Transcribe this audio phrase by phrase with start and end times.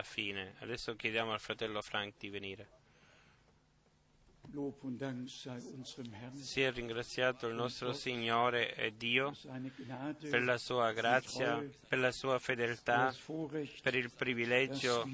[0.00, 0.54] la fine.
[0.60, 2.68] Adesso chiediamo al fratello Frank di venire.
[6.34, 9.36] Sia ringraziato il nostro Signore e Dio
[10.28, 13.14] per la sua grazia, per la sua fedeltà,
[13.82, 15.06] per il privilegio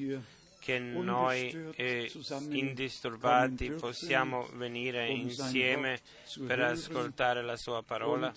[0.61, 2.11] che noi eh,
[2.51, 6.01] indisturbati possiamo venire insieme
[6.47, 8.33] per ascoltare la sua parola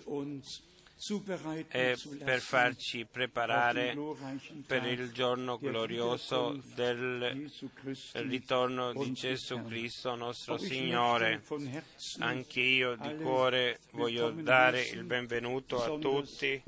[1.69, 3.95] e per farci preparare
[4.67, 7.49] per il giorno glorioso del
[8.13, 9.63] ritorno di Gesù.
[9.63, 11.41] Cristo nostro Signore.
[12.19, 16.61] Anche io di cuore voglio dare il benvenuto a tutti,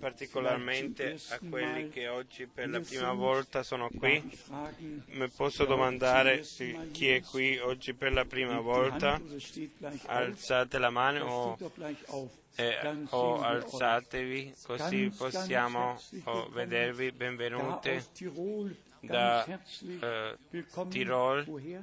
[0.00, 4.20] particolarmente a quelli che oggi per la prima volta sono qui.
[5.10, 6.42] Mi posso domandare
[6.90, 9.20] chi è qui oggi per la prima volta?
[10.06, 11.56] Alzate la mano
[12.06, 17.12] o, eh, Dann o alzatevi così possiamo oh, vedervi.
[18.12, 20.36] Tirol, da eh.
[20.88, 21.82] Tirol.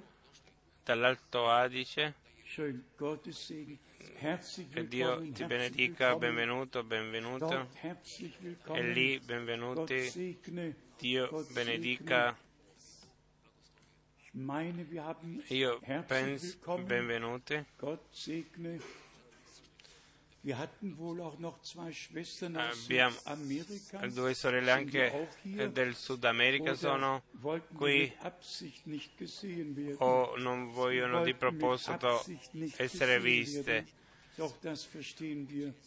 [0.83, 2.15] Dall'Alto Adige.
[4.69, 7.69] Che Dio ti benedica, benvenuto, benvenuto.
[8.73, 10.37] E lì, benvenuti.
[10.97, 12.37] Dio benedica.
[15.47, 17.65] Io penso, benvenuti.
[22.83, 24.07] Abbiamo Südamerika.
[24.07, 27.23] Due sorelle anche eh, del Sud America sono
[27.75, 28.11] qui
[29.97, 32.23] o non vogliono di proposito
[32.77, 33.85] essere viste.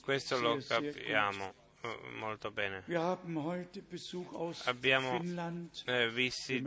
[0.00, 2.84] Questo lo capiamo eh, molto bene.
[4.66, 5.20] Abbiamo
[5.86, 6.62] eh, visti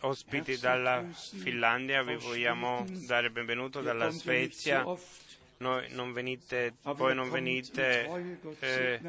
[0.00, 1.04] ospiti dalla.
[1.12, 4.82] Finlandia, vi vogliamo dare benvenuto dalla Svezia.
[5.62, 8.04] Noi non venite, voi non venite
[8.58, 9.00] eh,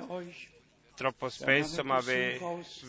[0.93, 2.39] troppo spesso, ma ve-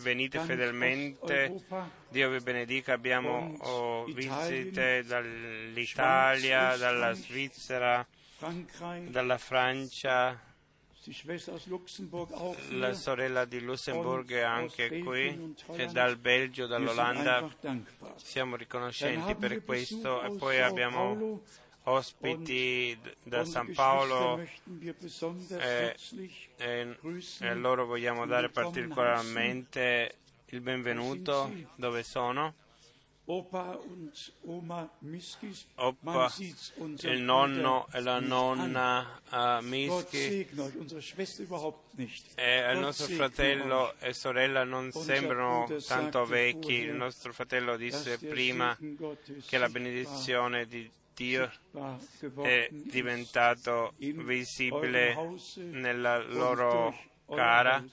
[0.02, 1.64] venite fedelmente.
[2.10, 8.06] Dio vi benedica, abbiamo oh, visite dall'Italia, dalla Svizzera,
[9.08, 10.38] dalla Francia,
[12.70, 17.48] la sorella diLussemburg è Und anche qui, e dal Belgio, dall'Olanda.
[18.16, 21.42] Siamo riconoscenti per questo e poi abbiamo.
[21.84, 24.94] Ospiti da San Paolo eh,
[25.50, 26.96] herzlich e,
[27.40, 31.52] e a loro vogliamo dare particolarmente il benvenuto.
[31.76, 32.54] Dove sono.
[33.26, 33.80] Opa
[37.00, 40.14] il nonno e la nonna uh, nicht.
[42.34, 46.74] e il nostro fratello e sorella non sembrano tanto vecchi.
[46.74, 48.76] Il nostro fratello disse prima
[49.46, 51.50] che la benedizione di Dio
[52.42, 55.16] è diventato visibile
[55.56, 56.94] nella loro
[57.26, 57.84] cara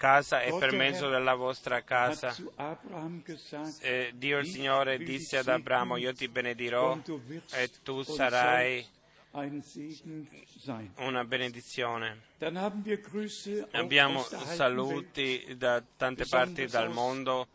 [0.00, 2.30] casa e per mezzo della vostra casa.
[2.30, 6.98] zu Abraham gesagt, E Dio il Signore disse ad Abramo, io ti benedirò
[7.52, 8.86] e tu sarai
[10.96, 12.22] una benedizione.
[13.72, 17.46] Abbiamo saluti da tante parti aus mondo,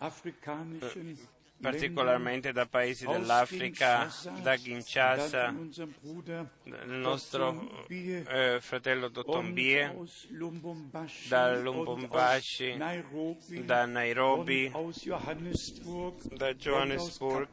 [1.61, 4.11] particolarmente da paesi dell'Africa,
[4.41, 9.93] da Kinshasa, il nostro eh, fratello Dotombie,
[10.29, 11.55] Lubumbashi, da
[12.77, 14.71] Nairobi, da Nairobi,
[16.31, 17.49] da Johannesburg,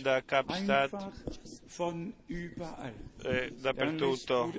[0.00, 1.10] da Kapstadt,
[3.22, 4.52] eh, dappertutto.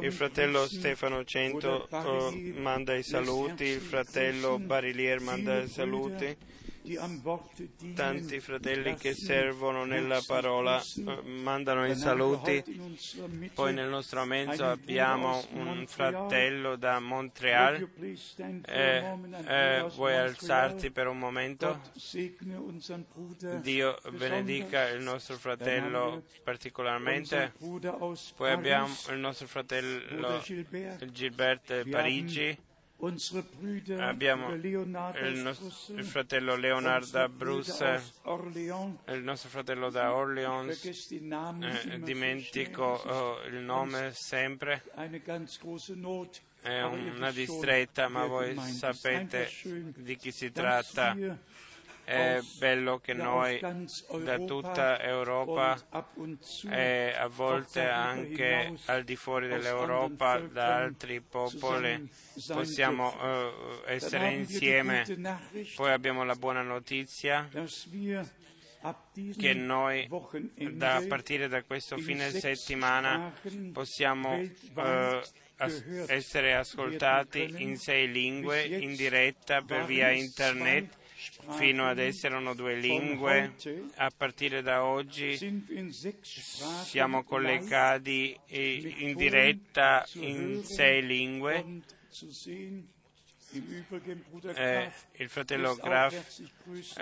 [0.00, 6.36] Il fratello Stefano Cento eh, manda i saluti, il fratello Barilier manda i saluti,
[7.94, 12.64] Tanti fratelli che servono nella parola eh, mandano i saluti.
[13.52, 17.86] Poi nel nostro mezzo abbiamo un fratello da Montreal.
[18.64, 19.04] Eh,
[19.46, 21.80] eh, vuoi alzarti per un momento?
[23.60, 27.52] Dio benedica il nostro fratello particolarmente.
[28.36, 30.42] Poi abbiamo il nostro fratello
[31.12, 31.88] Gilbert.
[31.88, 32.68] Parigi.
[33.98, 38.98] Abbiamo il, aus nos- Brüssel, il fratello Leonard unsere da Brüder Bruxelles, aus Orléans.
[39.08, 41.08] il nostro fratello da Orleans.
[41.08, 44.82] Die Namen Eh, dimentico oh, il nome sempre.
[46.62, 49.48] È una distretta, ma voi sapete
[49.96, 51.16] di chi si tratta.
[52.10, 55.78] È bello che noi da tutta Europa
[56.68, 62.10] e a volte anche al di fuori dell'Europa, da altri popoli,
[62.48, 63.52] possiamo eh,
[63.94, 65.04] essere insieme.
[65.76, 67.48] Poi abbiamo la buona notizia
[69.36, 70.08] che noi
[70.72, 73.32] da, a partire da questo in fine settimana
[73.72, 75.22] possiamo eh,
[75.56, 80.98] as- essere ascoltati in sei lingue in diretta per via internet.
[81.50, 83.54] Fino adesso erano due lingue,
[83.96, 85.36] a partire da oggi
[85.90, 91.82] siamo collegati in diretta in sei lingue.
[94.54, 96.40] Eh, il fratello Graf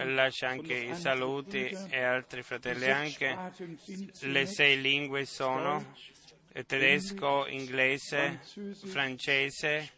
[0.04, 3.36] lascia anche i saluti e altri fratelli anche.
[4.20, 5.94] Le sei lingue sono
[6.66, 8.40] tedesco, inglese,
[8.86, 9.90] francese,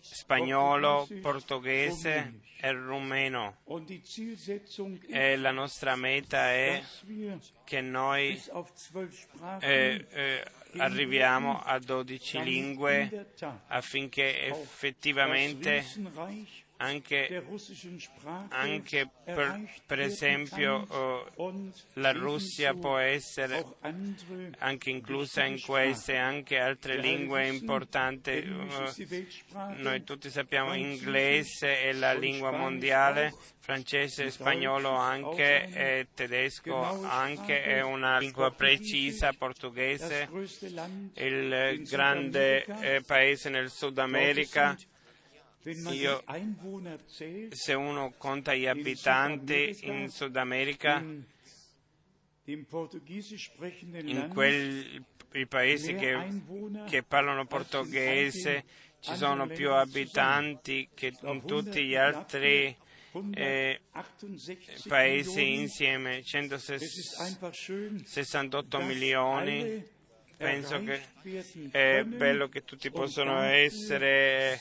[0.00, 3.56] spagnolo, portoghese e rumeno.
[5.08, 6.82] E la nostra meta è
[7.64, 8.40] che noi
[9.60, 10.44] eh, eh,
[10.76, 13.32] arriviamo a 12 lingue
[13.68, 15.84] affinché effettivamente
[16.80, 17.44] anche,
[18.48, 23.64] anche per, per, esempio uh, la Russia può essere
[24.58, 28.30] anche inclusa in queste anche altre lingue importanti.
[28.38, 37.62] Uh, noi tutti sappiamo inglese è la lingua mondiale, francese, spagnolo anche, e tedesco anche,
[37.62, 40.28] è una lingua precisa, portoghese,
[41.14, 44.76] il grande eh, paese nel Sud America
[45.64, 46.24] io,
[47.50, 51.04] se uno conta gli abitanti in Sud America,
[52.44, 52.66] in
[54.32, 55.04] quei
[55.46, 56.42] paesi che,
[56.86, 58.64] che parlano portoghese
[59.00, 62.74] ci sono più abitanti che in tutti gli altri
[63.32, 63.80] eh,
[64.88, 69.98] paesi insieme, 168 milioni
[70.40, 71.02] penso che
[71.70, 74.58] è bello che tutti possano essere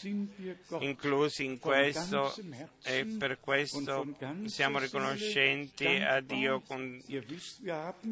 [0.80, 2.36] inclusi in questo
[2.84, 4.06] e per questo
[4.46, 7.02] siamo riconoscenti a Dio con,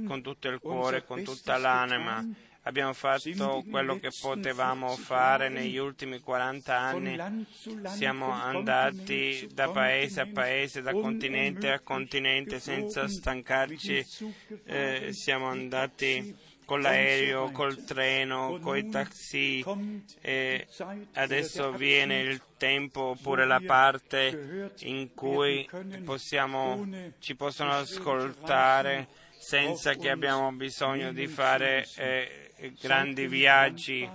[0.06, 2.26] con tutto il cuore, con tutta l'anima.
[2.64, 7.46] Abbiamo fatto quello che potevamo fare negli ultimi 40 anni.
[7.86, 14.06] Siamo andati da paese a paese, da continente a continente senza stancarci.
[14.66, 16.36] Eh, siamo andati
[16.68, 19.64] con l'aereo, col treno, con i taxi
[20.20, 20.68] e
[21.14, 25.66] adesso viene il tempo oppure la parte in cui
[26.04, 26.86] possiamo,
[27.20, 29.08] ci possono ascoltare
[29.40, 34.10] senza che abbiamo bisogno di fare eh, grandi viaggi.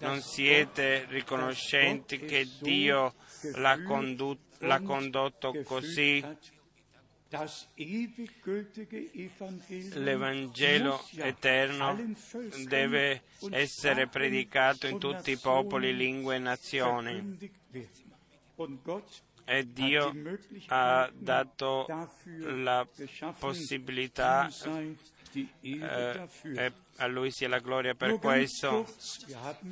[0.00, 3.14] Non siete riconoscenti che Dio
[3.54, 6.22] l'ha, condotto, l'ha condotto così
[9.94, 12.14] L'Evangelo eterno
[12.66, 17.38] deve essere predicato in tutti i popoli, lingue e nazioni.
[19.46, 20.12] E Dio
[20.68, 21.86] ha dato
[22.38, 22.86] la
[23.38, 24.48] possibilità
[25.60, 28.86] eh, e a Lui sia la gloria per questo.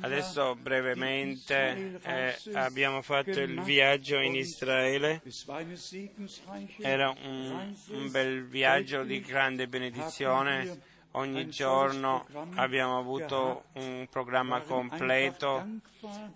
[0.01, 5.21] Adesso brevemente eh, abbiamo fatto il viaggio in Israele.
[6.79, 12.25] Era un, un bel viaggio di grande benedizione ogni giorno
[12.55, 15.65] abbiamo avuto un programma completo,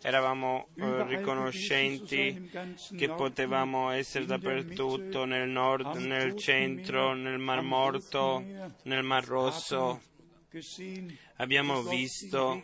[0.02, 2.50] eravamo eh, riconoscenti
[2.96, 8.44] che potevamo essere dappertutto, nel nord, nel centro, nel Mar Morto,
[8.84, 10.02] nel Mar Rosso.
[11.36, 12.64] Abbiamo visto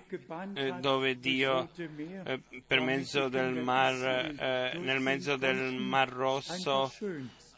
[0.54, 6.92] eh, dove Dio, eh, per mezzo del mar, nel mezzo del Mar Rosso,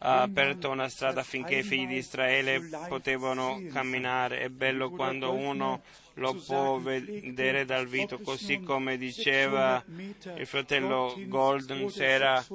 [0.05, 4.41] ha aperto una strada affinché i figli di Israele potevano camminare.
[4.41, 5.81] È bello quando uno
[6.17, 12.45] lo può vedere dal viso, così come diceva il fratello Golden, se era,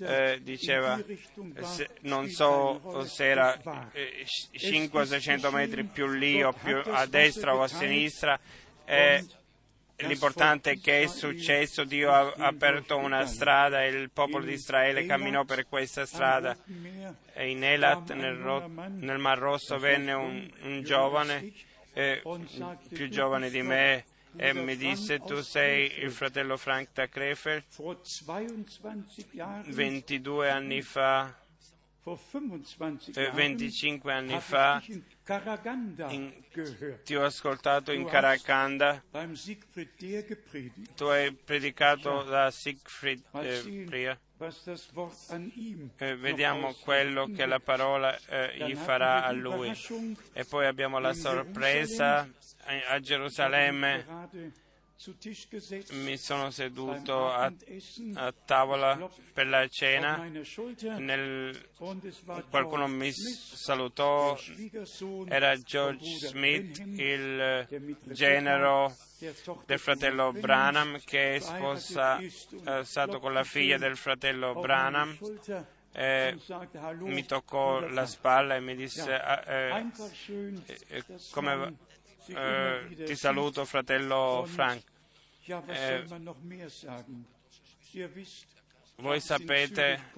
[0.00, 0.98] eh, diceva,
[1.60, 4.24] se, non so se era eh,
[4.56, 8.40] 500-600 metri più lì o più a destra o a sinistra,
[8.86, 9.24] eh,
[10.06, 15.04] L'importante è che è successo, Dio ha aperto una strada e il popolo di Israele
[15.06, 16.56] camminò per questa strada.
[17.32, 21.52] E in Elat, nel, Ro- nel Mar Rosso, venne un, un giovane,
[21.94, 22.22] eh,
[22.90, 24.04] più giovane di me,
[24.36, 27.64] e mi disse tu sei il fratello Frank da Krefeld
[29.66, 31.34] 22 anni fa
[33.32, 34.82] 25 anni fa
[36.08, 36.32] in,
[37.04, 39.02] ti ho ascoltato in Karakanda,
[40.94, 44.18] tu hai predicato da Siegfried eh, Priya.
[45.96, 49.72] Eh, vediamo quello che la parola eh, gli farà a lui.
[50.32, 52.28] E poi abbiamo la sorpresa
[52.88, 54.06] a Gerusalemme
[55.92, 57.52] mi sono seduto a,
[58.14, 60.28] a tavola per la cena,
[60.98, 61.68] Nel,
[62.50, 64.36] qualcuno mi salutò,
[65.28, 67.66] era George Smith, il
[68.06, 68.92] genero
[69.66, 75.16] del fratello Branham che è sposato con la figlia del fratello Branham.
[75.92, 76.36] Eh,
[76.98, 79.86] mi toccò la spalla e mi disse ah, eh,
[80.88, 81.72] eh, come va?
[82.34, 84.82] Eh, ti saluto fratello Frank.
[85.66, 86.04] Eh,
[88.96, 90.10] voi sapete,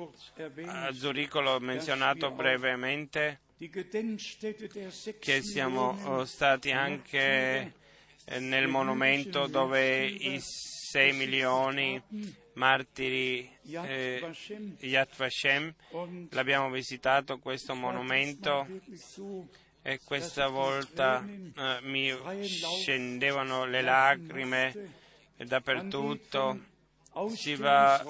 [0.66, 3.40] a Zurigo l'ho menzionato brevemente,
[5.18, 7.74] che siamo oh, stati anche
[8.24, 12.02] eh, nel monumento dove i 6 milioni
[12.54, 14.34] martiri eh,
[14.80, 15.72] Yad Vashem,
[16.30, 18.66] l'abbiamo visitato questo monumento
[19.82, 24.98] e questa volta eh, mi scendevano le lacrime
[25.36, 26.68] dappertutto
[27.34, 28.02] si va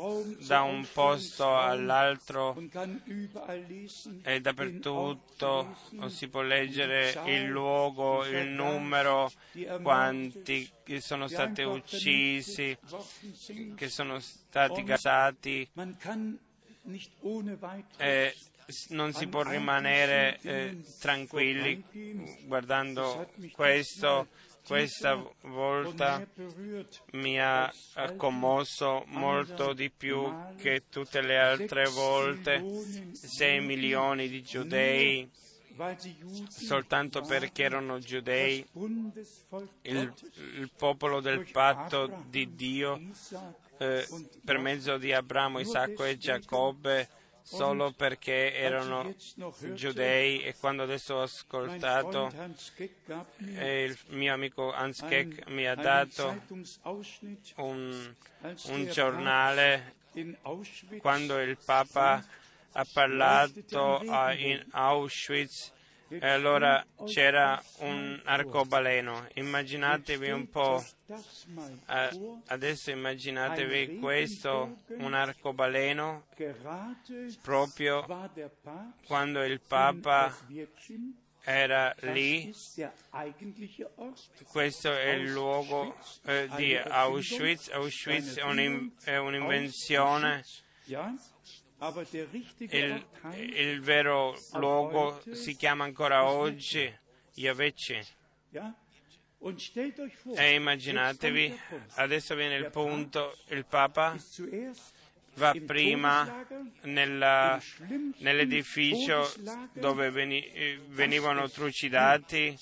[0.47, 2.55] da un posto all'altro
[4.23, 5.77] e dappertutto
[6.09, 9.33] si può leggere il luogo, il numero,
[9.83, 12.77] quanti sono stati uccisi,
[13.75, 15.71] che sono stati gasati.
[17.97, 18.35] E
[18.89, 21.83] non si può rimanere eh, tranquilli
[22.47, 24.29] guardando questo
[24.67, 26.25] questa volta
[27.12, 27.73] mi ha
[28.17, 32.62] commosso molto di più che tutte le altre volte.
[33.12, 35.29] Sei milioni di giudei
[36.49, 38.65] soltanto perché erano giudei,
[39.83, 40.15] il,
[40.57, 43.00] il popolo del patto di Dio
[43.79, 44.07] eh,
[44.45, 47.09] per mezzo di Abramo, Isacco e Giacobbe
[47.42, 49.14] solo perché erano
[49.75, 52.30] giudei e quando adesso ho ascoltato
[53.56, 56.42] e il mio amico Hans Keck mi ha dato
[57.56, 58.14] un,
[58.66, 59.94] un giornale
[60.99, 62.25] quando il Papa
[62.73, 64.00] ha parlato
[64.37, 65.73] in Auschwitz
[66.11, 69.29] e allora c'era un arcobaleno.
[69.35, 70.85] Immaginatevi un po',
[72.47, 76.26] adesso immaginatevi questo, un arcobaleno,
[77.43, 78.05] proprio
[79.07, 80.37] quando il Papa
[81.43, 82.52] era lì,
[84.49, 87.69] questo è il luogo eh, di Auschwitz.
[87.71, 88.37] Auschwitz.
[88.37, 90.45] È, un, è un'invenzione
[92.59, 93.07] il,
[93.55, 96.93] il vero luogo si chiama ancora oggi
[97.35, 98.07] Yavece.
[100.37, 101.59] E immaginatevi,
[101.95, 104.15] adesso viene il punto, il Papa
[105.35, 106.47] va prima
[106.83, 107.59] nella,
[108.19, 109.33] nell'edificio
[109.73, 112.55] dove veni, venivano trucidati,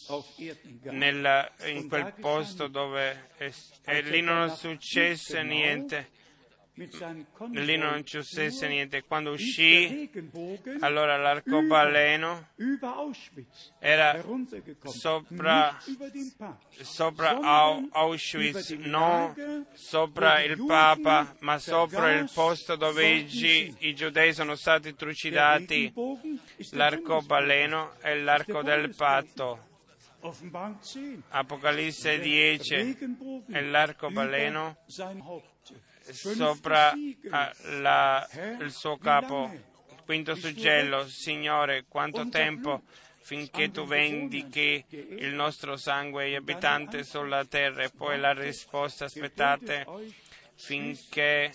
[0.83, 3.31] nella, in quel posto dove
[3.85, 6.11] e lì non successe niente
[7.51, 9.03] lì non successe niente.
[9.05, 10.11] Quando uscì,
[10.81, 12.49] allora l'arcobaleno
[13.79, 14.25] era
[14.85, 15.77] sopra,
[16.81, 17.39] sopra
[17.91, 25.93] Auschwitz, non sopra il Papa, ma sopra il posto dove i giudei sono stati trucidati.
[26.73, 29.67] L'arcobaleno è l'arco del patto.
[31.29, 34.77] Apocalisse 10 è l'arcobaleno
[36.11, 36.93] sopra
[37.81, 38.29] la,
[38.61, 39.67] il suo capo.
[40.05, 42.83] Quinto suggello, Signore, quanto tempo
[43.21, 47.83] finché tu vendichi il nostro sangue agli abitanti sulla terra?
[47.83, 49.87] E poi la risposta, aspettate
[50.55, 51.53] finché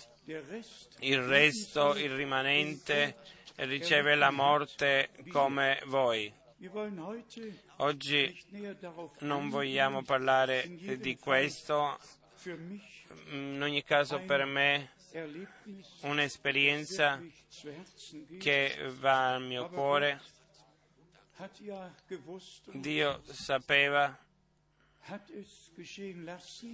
[1.00, 3.16] il resto, il rimanente,
[3.56, 6.32] riceve la morte come voi.
[7.78, 8.40] Oggi
[9.20, 10.64] non vogliamo parlare
[10.98, 11.98] di questo,
[13.30, 14.92] in ogni caso per me
[16.00, 17.22] un'esperienza
[18.38, 20.20] che va al mio cuore.
[22.72, 24.18] Dio sapeva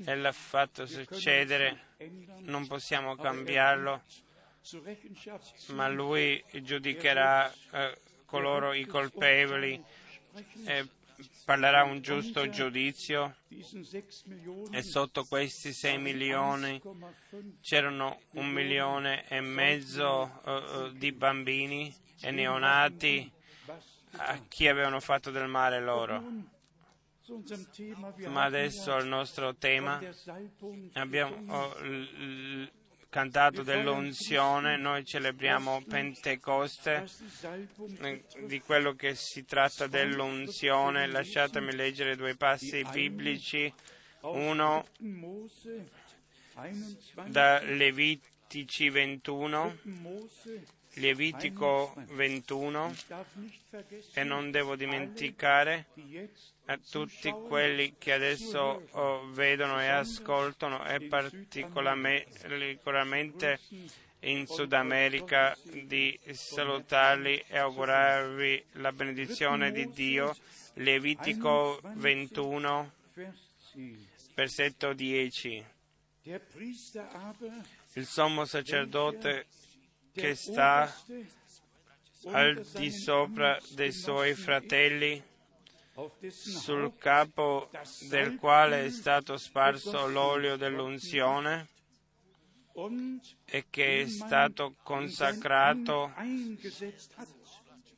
[0.04, 1.94] e l'ha fatto succedere,
[2.40, 4.02] non possiamo cambiarlo,
[5.68, 9.82] ma Lui giudicherà eh, coloro i colpevoli.
[10.64, 10.88] e
[11.44, 13.36] parlerà un giusto giudizio?
[14.70, 16.80] E sotto questi 6 milioni
[17.60, 23.30] c'erano un milione e mezzo uh, di bambini e neonati
[24.12, 26.22] a chi avevano fatto del male loro.
[28.26, 30.00] Ma adesso al nostro tema?
[30.94, 32.70] abbiamo oh, l-
[33.10, 37.06] cantato dell'unzione, noi celebriamo Pentecoste,
[38.00, 41.06] eh, di quello che si tratta dell'unzione.
[41.08, 43.72] Lasciatemi leggere due passi biblici.
[44.20, 44.86] Uno
[47.26, 49.76] da Levitici 21,
[50.94, 52.94] Levitico 21
[54.12, 55.86] e non devo dimenticare
[56.66, 63.60] a tutti quelli che adesso oh, vedono e ascoltano e particolarmente
[64.20, 70.36] in Sud America di salutarli e augurarvi la benedizione di Dio.
[70.74, 72.92] Levitico 21,
[74.34, 75.64] versetto 10.
[77.94, 79.46] Il sommo sacerdote
[80.12, 80.92] che sta
[82.26, 85.22] al di sopra dei suoi fratelli,
[86.28, 87.70] sul capo
[88.08, 91.68] del quale è stato sparso l'olio dell'unzione
[93.44, 96.12] e che è stato consacrato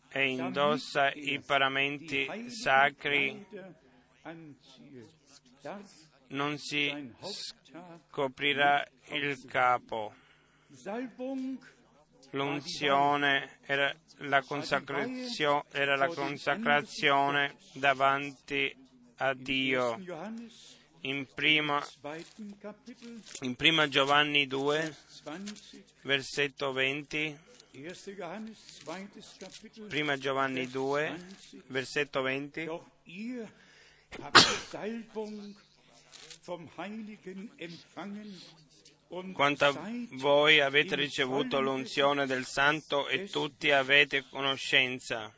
[0.09, 3.47] e indossa i paramenti sacri,
[6.29, 7.15] non si
[8.09, 10.15] scoprirà il capo.
[12.33, 13.95] L'unzione era
[14.29, 14.43] la
[15.71, 18.75] era la consacrazione davanti
[19.17, 19.99] a Dio.
[21.05, 21.85] In prima,
[23.41, 24.97] in prima Giovanni 2,
[26.03, 27.39] versetto 20,
[29.89, 31.27] prima Giovanni 2,
[31.67, 32.69] versetto 20,
[39.33, 45.33] quanto a voi avete ricevuto l'unzione del Santo e tutti avete conoscenza.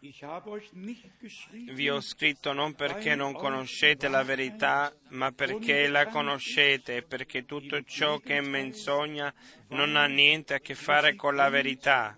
[1.51, 7.83] Vi ho scritto non perché non conoscete la verità, ma perché la conoscete, perché tutto
[7.83, 9.33] ciò che è menzogna
[9.69, 12.17] non ha niente a che fare con la verità.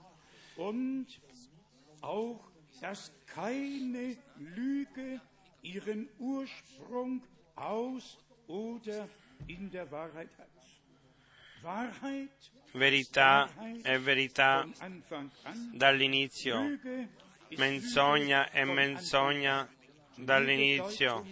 [5.66, 7.22] ihren Ursprung
[7.56, 9.08] aus oder
[9.48, 10.55] in der Wahrheit hat.
[12.72, 13.50] Verità
[13.82, 14.68] è verità
[15.72, 16.78] dall'inizio,
[17.56, 19.68] menzogna è menzogna
[20.14, 21.24] dall'inizio.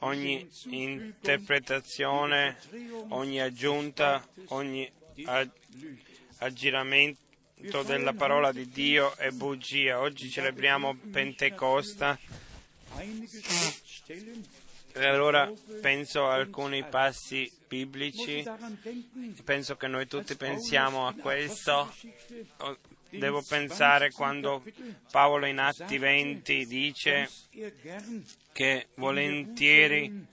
[0.00, 2.56] Ogni interpretazione,
[3.08, 4.90] ogni aggiunta, ogni
[6.38, 10.00] aggiramento della parola di Dio è bugia.
[10.00, 12.18] Oggi celebriamo Pentecosta
[15.06, 18.44] allora penso a alcuni passi biblici,
[19.44, 21.94] penso che noi tutti pensiamo a questo.
[23.10, 24.62] Devo pensare quando
[25.10, 27.28] Paolo in Atti 20 dice
[28.52, 30.26] che volentieri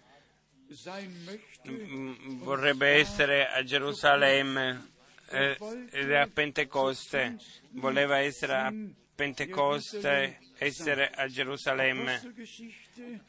[2.39, 4.91] vorrebbe essere a Gerusalemme
[5.29, 7.37] ed è a Pentecoste,
[7.71, 8.73] voleva essere a
[9.15, 12.33] Pentecoste, essere a Gerusalemme.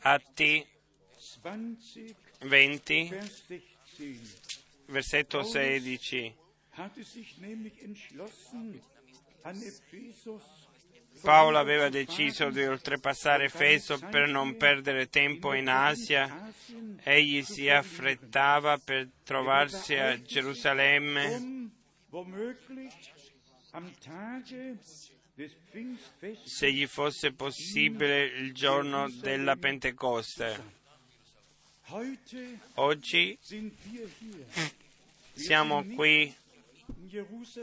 [0.01, 0.67] Atti
[2.41, 3.19] 20,
[4.87, 6.35] versetto 16.
[11.23, 16.53] Paolo aveva deciso di oltrepassare Efeso per non perdere tempo in Asia.
[17.03, 21.71] Egli si affrettava per trovarsi a Gerusalemme
[26.45, 30.76] se gli fosse possibile il giorno della Pentecoste.
[32.75, 33.39] Oggi
[35.35, 36.35] siamo qui,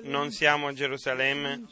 [0.04, 1.68] non siamo a Gerusalemme,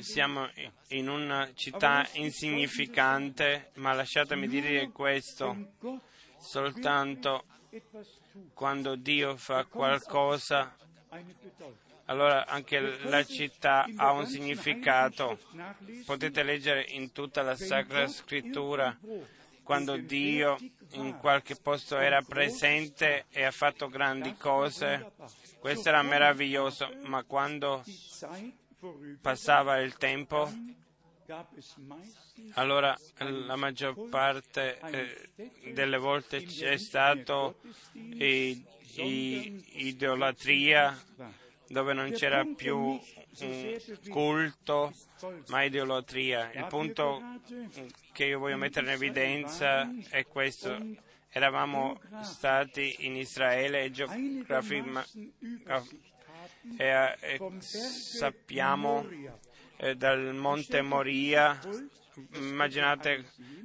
[0.00, 0.48] siamo
[0.88, 5.72] in una città insignificante, ma lasciatemi dire questo,
[6.38, 7.44] soltanto
[8.54, 10.74] quando Dio fa qualcosa
[12.06, 15.38] allora anche la città ha un significato.
[16.06, 18.98] Potete leggere in tutta la Sacra Scrittura
[19.64, 20.56] quando Dio
[20.92, 25.12] in qualche posto era presente e ha fatto grandi cose.
[25.58, 27.82] Questo era meraviglioso, ma quando
[29.20, 30.48] passava il tempo,
[32.52, 36.76] allora la maggior parte eh, delle volte c'è
[37.92, 38.64] i,
[39.86, 40.96] idolatria
[41.66, 43.00] dove non c'era più
[44.08, 44.92] culto
[45.48, 46.50] ma idolatria.
[46.52, 47.20] Il punto
[48.12, 50.76] che io voglio mettere in evidenza è questo.
[51.30, 53.92] Eravamo stati in Israele e,
[56.76, 59.06] e, e sappiamo
[59.78, 61.58] eh, dal monte Moria.
[62.34, 63.24] Immaginate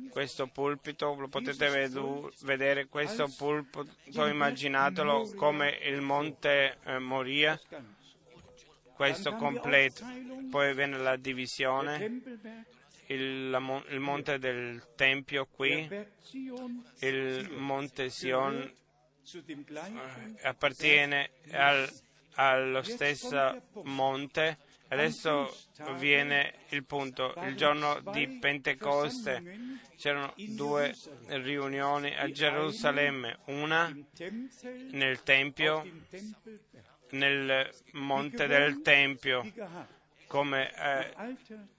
[0.09, 7.59] questo pulpito, lo potete vedu- vedere questo pulpito, immaginatelo come il monte eh, Moria,
[8.99, 10.03] questo completo.
[10.51, 12.21] Poi viene la divisione,
[13.05, 15.87] il, la, il monte del Tempio qui,
[16.99, 21.89] il monte Sion eh, appartiene al,
[22.33, 24.57] allo stesso monte
[24.91, 25.55] Adesso
[25.97, 27.35] viene il punto.
[27.43, 29.43] Il giorno di Pentecoste
[29.95, 30.95] c'erano due
[31.27, 33.95] riunioni a Gerusalemme, una
[34.89, 35.85] nel Tempio
[37.11, 39.43] nel monte del Tempio,
[40.27, 41.35] come eh,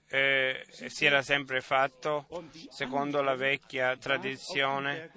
[0.09, 2.27] eh, si era sempre fatto
[2.69, 5.11] secondo la vecchia tradizione,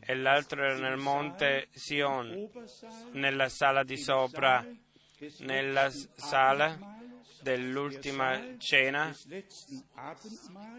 [0.00, 2.50] e l'altro era nel monte Sion,
[3.12, 4.66] nella sala di sopra,
[5.38, 7.00] nella sala
[7.40, 9.14] dell'ultima cena,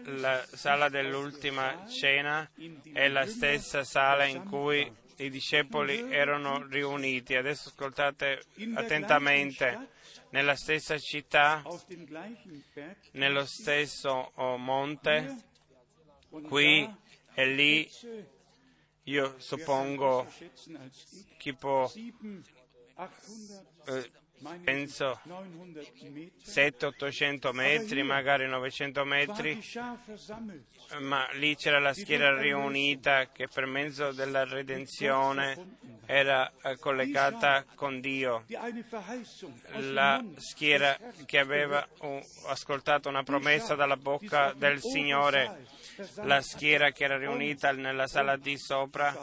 [0.04, 2.48] la sala dell'ultima cena
[2.92, 7.34] è la stessa sala in cui i discepoli erano riuniti.
[7.34, 8.42] Adesso ascoltate
[8.74, 9.88] attentamente.
[10.30, 11.62] Nella stessa città,
[13.12, 15.36] nello stesso oh, monte,
[16.48, 16.92] qui
[17.34, 17.88] e lì,
[19.04, 20.26] io suppongo
[21.38, 21.88] chi può
[23.86, 24.10] eh,
[24.62, 29.58] penso 700-800 metri, magari 900 metri,
[31.00, 38.00] ma lì c'era la schiera riunita che per mezzo della redenzione era eh, collegata con
[38.00, 38.44] Dio.
[39.78, 41.88] La schiera che aveva
[42.46, 45.64] ascoltato una promessa dalla bocca del Signore,
[46.22, 49.16] la schiera che era riunita nella sala di sopra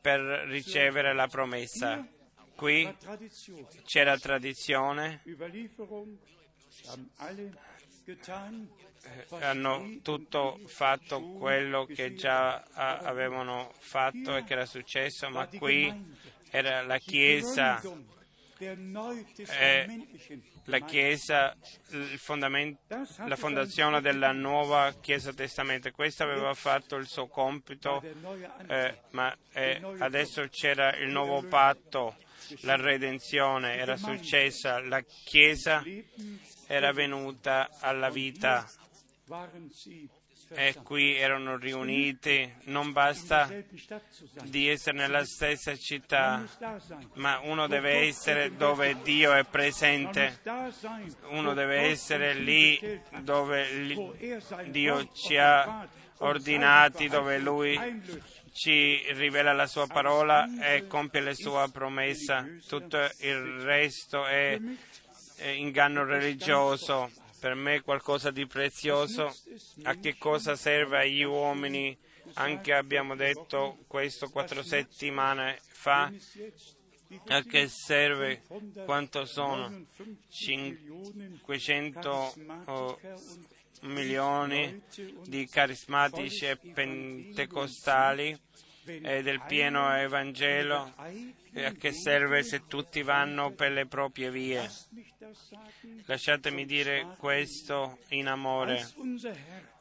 [0.00, 2.06] per ricevere la promessa
[2.58, 2.92] Qui
[3.84, 5.22] c'era tradizione,
[8.04, 16.16] eh, hanno tutto fatto quello che già avevano fatto e che era successo, ma qui
[16.50, 17.80] era la Chiesa,
[18.58, 20.06] eh,
[20.64, 21.56] la Chiesa,
[23.24, 25.92] la fondazione della nuova Chiesa Testamento.
[25.92, 28.02] Questo aveva fatto il suo compito,
[28.66, 32.16] eh, ma eh, adesso c'era il nuovo patto
[32.60, 35.82] la redenzione era successa, la Chiesa
[36.66, 38.68] era venuta alla vita.
[40.50, 42.50] E qui erano riuniti.
[42.64, 43.50] Non basta
[44.44, 46.42] di essere nella stessa città,
[47.14, 50.40] ma uno deve essere dove Dio è presente,
[51.28, 52.80] uno deve essere lì
[53.20, 54.14] dove
[54.68, 55.86] Dio ci ha
[56.18, 57.78] ordinati, dove Lui
[58.58, 62.44] ci rivela la sua parola e compie la sua promessa.
[62.66, 64.58] Tutto il resto è,
[65.54, 67.08] inganno religioso.
[67.38, 69.32] Per me è qualcosa di prezioso.
[69.84, 71.96] A che cosa serve agli uomini?
[72.34, 76.12] Anche abbiamo detto questo quattro settimane fa.
[77.28, 78.42] A che serve?
[78.84, 79.86] Quanto sono?
[80.30, 82.98] 500 oh,
[83.82, 84.82] milioni
[85.24, 88.38] di carismatici e pentecostali
[88.84, 94.68] e del pieno Evangelo a che serve se tutti vanno per le proprie vie.
[96.06, 98.86] Lasciatemi dire questo in amore.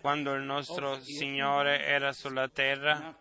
[0.02, 3.16] Quando il nostro Signore era sulla terra,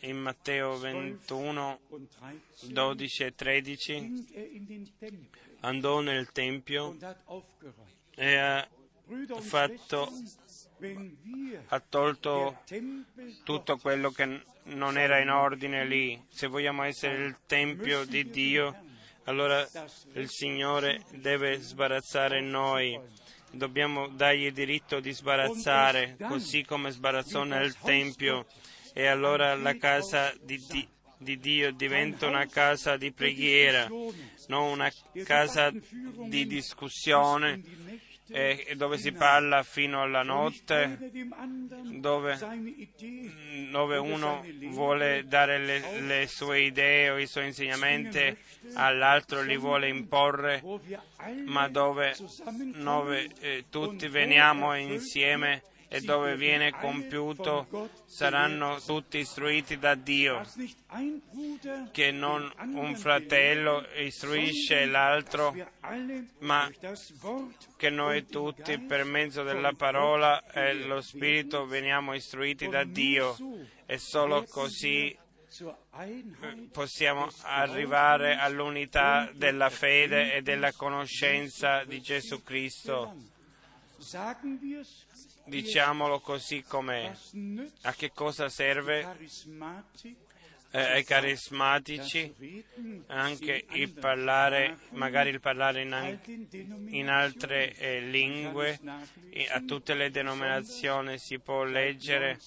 [0.00, 1.80] in Matteo 21,
[2.68, 4.26] 12 e 13,
[5.60, 6.96] andò nel Tempio
[8.14, 8.68] e ha
[9.40, 10.12] fatto
[11.66, 12.62] ha tolto
[13.44, 16.20] tutto quello che non era in ordine lì.
[16.28, 18.74] Se vogliamo essere il Tempio di Dio,
[19.24, 19.66] allora
[20.14, 22.98] il Signore deve sbarazzare noi.
[23.52, 28.46] Dobbiamo dargli diritto di sbarazzare, così come sbarazzò nel Tempio.
[28.92, 33.88] E allora la casa di, di, di Dio diventa una casa di preghiera,
[34.50, 34.92] non una
[35.24, 35.72] casa
[36.26, 37.62] di discussione
[38.32, 41.10] e dove si parla fino alla notte,
[41.84, 42.38] dove,
[43.70, 48.36] dove uno vuole dare le, le, sue idee o i suoi insegnamenti
[48.74, 50.62] all'altro, li vuole imporre,
[51.46, 52.14] ma dove,
[52.76, 60.46] dove eh, tutti veniamo insieme e dove viene compiuto saranno tutti istruiti da Dio,
[61.90, 65.52] che non un fratello istruisce l'altro,
[66.38, 66.70] ma
[67.76, 73.36] che noi tutti per mezzo della parola e lo Spirito veniamo istruiti da Dio.
[73.84, 75.18] E solo così
[76.70, 83.38] possiamo arrivare all'unità della fede e della conoscenza di Gesù Cristo
[85.44, 87.12] diciamolo così com'è.
[87.82, 89.06] A che cosa serve
[90.72, 92.32] ai carismatici
[93.08, 96.16] anche il parlare, magari il parlare in,
[96.90, 98.78] in altre eh, lingue,
[99.48, 102.38] a tutte le denominazioni si può leggere,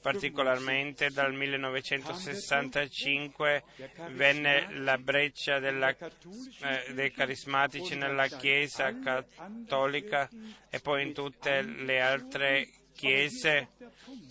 [0.00, 3.64] particolarmente dal 1965
[4.12, 10.26] venne la breccia della, eh, dei carismatici nella Chiesa cattolica
[10.70, 13.68] e poi in tutte le altre chiese,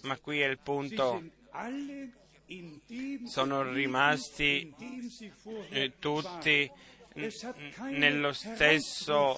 [0.04, 1.24] ma qui è il punto
[3.26, 4.74] sono rimasti
[5.70, 6.70] eh, tutti
[7.90, 9.38] nello stesso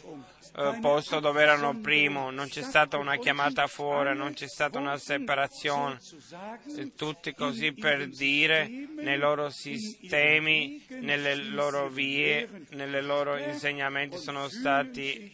[0.55, 4.97] eh, posto dove erano prima, non c'è stata una chiamata fuori, non c'è stata una
[4.97, 5.99] separazione,
[6.95, 15.33] tutti così per dire nei loro sistemi, nelle loro vie, nei loro insegnamenti sono stati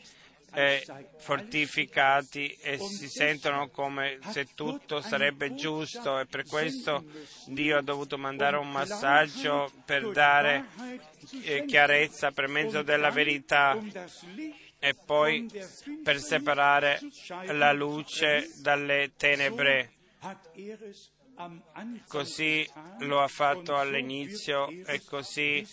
[0.54, 0.86] eh,
[1.18, 7.04] fortificati e si sentono come se tutto sarebbe giusto e per questo
[7.48, 10.68] Dio ha dovuto mandare un massaggio per dare
[11.44, 13.78] eh, chiarezza per mezzo della verità
[14.80, 15.50] e poi
[16.04, 17.00] per separare
[17.48, 19.92] la luce dalle tenebre.
[22.08, 25.66] Così lo ha fatto all'inizio e così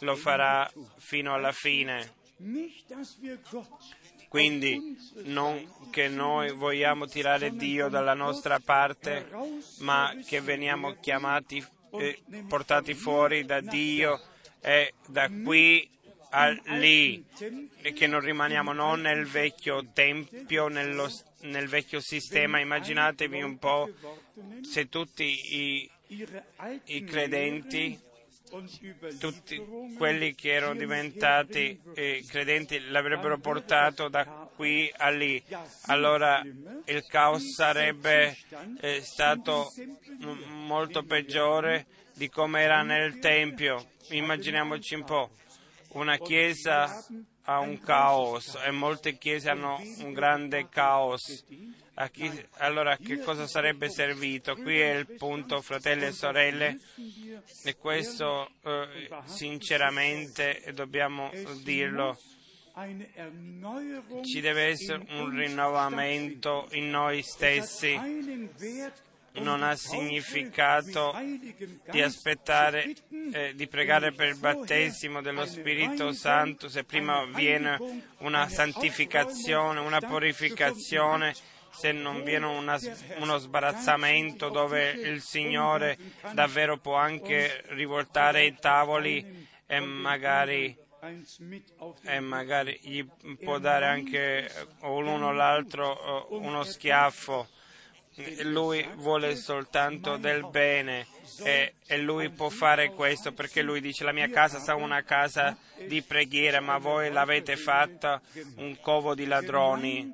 [0.00, 2.16] lo farà fino alla fine.
[4.28, 9.28] Quindi non che noi vogliamo tirare Dio dalla nostra parte,
[9.78, 14.20] ma che veniamo chiamati, eh, portati fuori da Dio
[14.60, 15.88] e da qui
[16.30, 17.24] a lì
[17.80, 21.10] e che non rimaniamo non nel vecchio tempio, nello,
[21.42, 22.60] nel vecchio sistema.
[22.60, 23.90] Immaginatevi un po'
[24.60, 25.90] se tutti i,
[26.84, 27.98] i credenti
[29.18, 29.62] tutti
[29.96, 35.42] quelli che erano diventati eh, credenti l'avrebbero portato da qui a lì,
[35.86, 36.42] allora
[36.84, 38.36] il caos sarebbe
[38.80, 39.72] eh, stato
[40.20, 43.90] m- molto peggiore di come era nel Tempio.
[44.10, 45.30] Immaginiamoci un po',
[45.90, 47.04] una chiesa
[47.42, 51.44] ha un caos e molte chiese hanno un grande caos
[52.06, 54.54] chi, allora che cosa sarebbe servito?
[54.54, 56.78] Qui è il punto, fratelli e sorelle,
[57.64, 61.32] e questo eh, sinceramente dobbiamo
[61.64, 62.16] dirlo.
[64.22, 67.98] Ci deve essere un rinnovamento in noi stessi.
[69.32, 71.14] Non ha significato
[71.90, 72.94] di aspettare,
[73.32, 80.00] eh, di pregare per il battesimo dello Spirito Santo se prima viene una santificazione, una
[80.00, 81.34] purificazione
[81.78, 82.76] se non viene una,
[83.18, 85.96] uno sbarazzamento dove il Signore
[86.32, 90.76] davvero può anche rivoltare i tavoli e magari,
[92.02, 93.06] e magari gli
[93.40, 97.46] può dare anche l'uno o l'altro uno schiaffo.
[98.42, 101.06] Lui vuole soltanto del bene
[101.44, 105.56] e, e, lui può fare questo perché lui dice la mia casa sarà una casa
[105.86, 108.20] di preghiera ma voi l'avete fatta
[108.56, 110.12] un covo di ladroni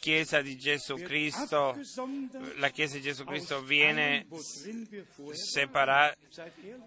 [0.00, 1.78] Chiesa di Gesù Cristo,
[2.56, 4.26] la Chiesa di Gesù Cristo viene
[5.32, 6.14] separa,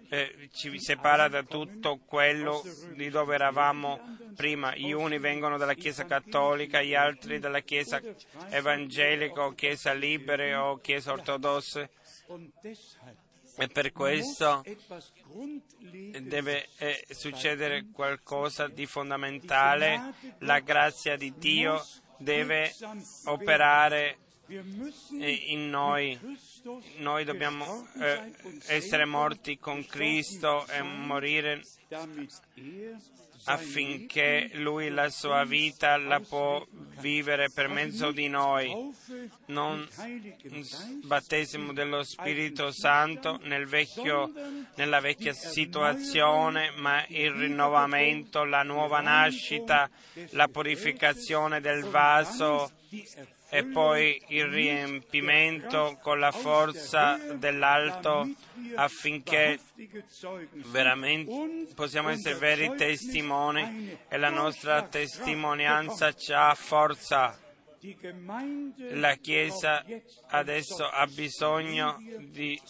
[0.08, 2.62] eh, ci separa da tutto quello
[2.94, 4.74] di dove eravamo prima.
[4.76, 8.00] Gli uni vengono dalla Chiesa cattolica, gli altri dalla Chiesa
[8.50, 11.88] evangelica o Chiesa libera o Chiesa ortodossa.
[13.60, 14.64] E per questo
[16.20, 20.14] deve eh, succedere qualcosa di fondamentale.
[20.40, 21.84] La grazia di Dio
[22.18, 22.74] deve
[23.24, 24.16] operare
[24.48, 26.18] in noi.
[26.96, 28.32] Noi dobbiamo eh,
[28.66, 31.62] essere morti con Cristo e morire
[33.44, 36.64] affinché Lui la sua vita la può
[36.98, 38.72] vivere per mezzo di noi.
[39.46, 39.86] Non
[41.04, 44.32] battesimo dello Spirito Santo nel vecchio,
[44.76, 49.88] nella vecchia situazione, ma il rinnovamento, la nuova nascita,
[50.30, 52.70] la purificazione del vaso
[53.50, 58.28] e poi il riempimento con la forza dell'alto
[58.74, 59.58] affinché
[60.66, 67.38] veramente possiamo essere veri testimoni e la nostra testimonianza ha forza.
[68.90, 69.84] La Chiesa
[70.30, 72.60] adesso ha bisogno di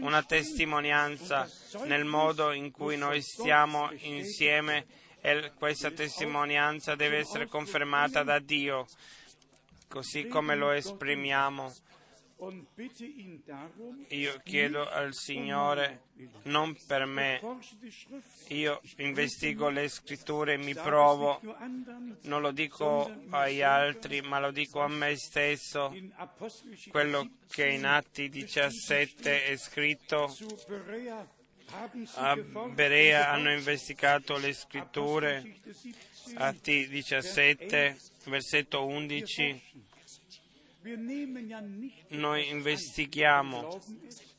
[0.00, 1.48] una testimonianza
[1.84, 4.86] nel modo in cui noi stiamo insieme
[5.20, 8.86] e questa testimonianza deve essere confermata da Dio
[9.88, 11.72] così come lo esprimiamo.
[14.08, 16.02] Io chiedo al Signore,
[16.42, 17.40] non per me,
[18.48, 21.40] io investigo le scritture mi provo,
[22.24, 25.96] non lo dico agli altri, ma lo dico a me stesso,
[26.90, 30.36] quello che in Atti 17 è scritto.
[32.14, 35.56] A Berea hanno investigato le scritture,
[36.34, 39.62] Atti 17, versetto 11
[42.08, 43.80] noi investighiamo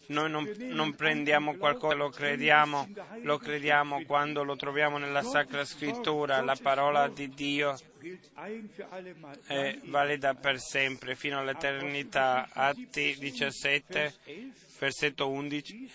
[0.07, 2.87] Noi non, non prendiamo qualcosa, lo crediamo,
[3.23, 7.75] lo crediamo quando lo troviamo nella Sacra Scrittura, la parola di Dio
[9.47, 12.47] è valida per sempre, fino all'eternità.
[12.53, 14.15] Atti 17,
[14.79, 15.89] versetto 11.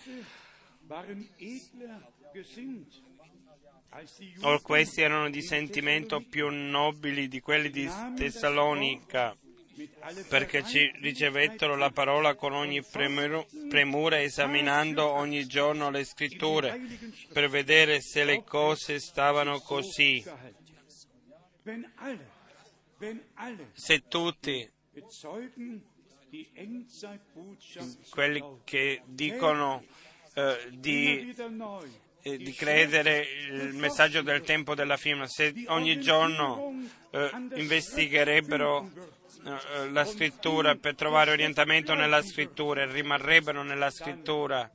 [4.41, 9.37] Or questi erano di sentimento più nobili di quelli di Tessalonica,
[10.27, 16.79] perché ci ricevettero la parola con ogni premura, esaminando ogni giorno le scritture,
[17.31, 20.23] per vedere se le cose stavano così.
[23.73, 24.71] Se tutti
[28.09, 29.83] quelli che dicono
[30.33, 31.35] eh, di
[32.23, 36.73] eh, di credere il messaggio del tempo della fine, se ogni giorno
[37.11, 38.89] eh, investigherebbero
[39.91, 44.69] la scrittura per trovare orientamento nella scrittura e rimarrebbero nella scrittura,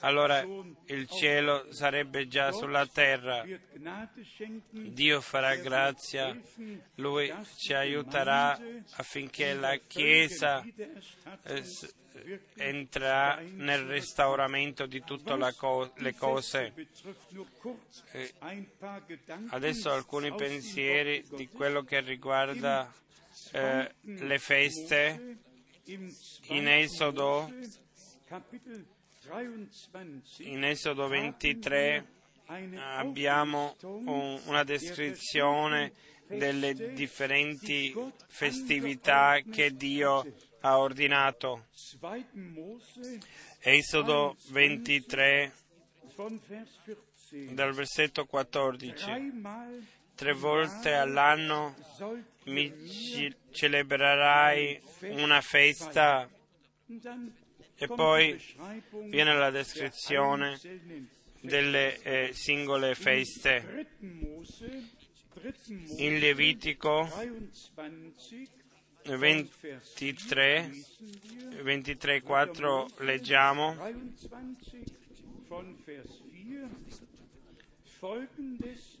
[0.00, 0.40] allora
[0.86, 3.44] il cielo sarebbe già sulla terra.
[4.70, 6.36] Dio farà grazia,
[6.96, 8.58] Lui ci aiuterà
[8.96, 10.64] affinché la Chiesa
[11.44, 11.62] eh,
[12.56, 16.72] entrerà nel restauramento di tutte co- le cose.
[18.12, 18.34] Eh,
[19.50, 22.90] adesso alcuni pensieri di quello che riguarda
[23.56, 25.38] eh, le feste
[25.84, 27.50] in Esodo,
[30.38, 32.06] in Esodo 23
[32.98, 35.92] abbiamo un, una descrizione
[36.26, 37.94] delle differenti
[38.26, 40.24] festività che Dio
[40.60, 41.66] ha ordinato.
[43.60, 45.52] Esodo 23
[47.52, 49.42] dal versetto 14.
[50.14, 51.74] Tre volte all'anno
[52.46, 56.28] mi celebrerai una festa
[57.78, 58.40] e poi
[59.08, 60.58] viene la descrizione
[61.40, 63.88] delle eh, singole feste.
[65.98, 67.08] In Levitico
[69.04, 70.70] 23,
[71.62, 73.76] 23 4 leggiamo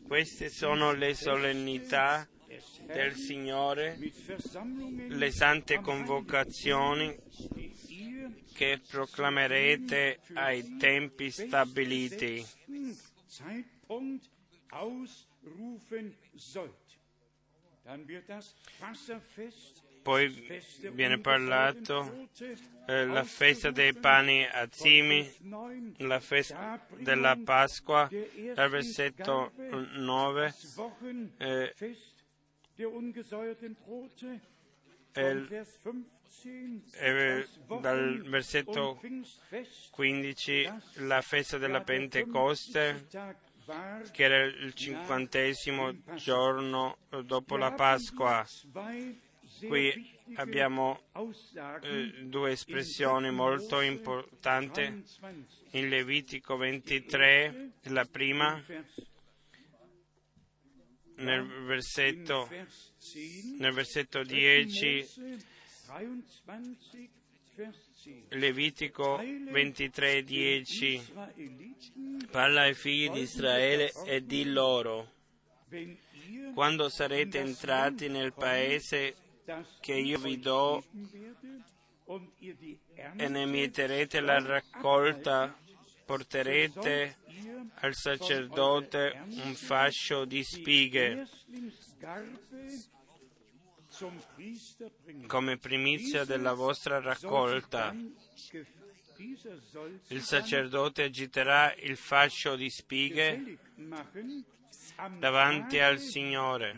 [0.06, 2.28] queste sono le solennità
[2.86, 3.98] del Signore,
[5.08, 7.16] le sante convocazioni
[8.54, 12.44] che proclamerete ai tempi stabiliti.
[20.02, 22.28] Poi viene parlato
[22.86, 25.28] eh, festa dei pani azimi,
[25.98, 28.08] la festa della Pasqua,
[28.54, 30.54] dal versetto 9,
[31.38, 31.74] eh,
[36.98, 37.46] eh,
[37.80, 39.00] dal versetto
[39.90, 43.06] 15 la festa della Pentecoste
[44.12, 48.46] che era il cinquantesimo giorno dopo la Pasqua.
[49.58, 51.00] Qui abbiamo
[51.82, 55.04] eh, due espressioni molto importanti.
[55.70, 58.62] In Levitico 23, la prima,
[61.16, 62.48] nel versetto,
[63.58, 65.06] nel versetto 10,
[68.28, 71.02] Levitico 23:10
[72.30, 75.12] parla ai figli di Israele e di loro
[76.54, 79.16] quando sarete entrati nel paese
[79.80, 80.84] che io vi do
[83.16, 85.56] e ne mieterete la raccolta,
[86.04, 87.16] porterete
[87.80, 91.26] al sacerdote un fascio di spighe
[95.26, 97.94] come primizia della vostra raccolta.
[100.08, 103.58] Il sacerdote agiterà il fascio di spighe
[105.18, 106.74] davanti al Signore.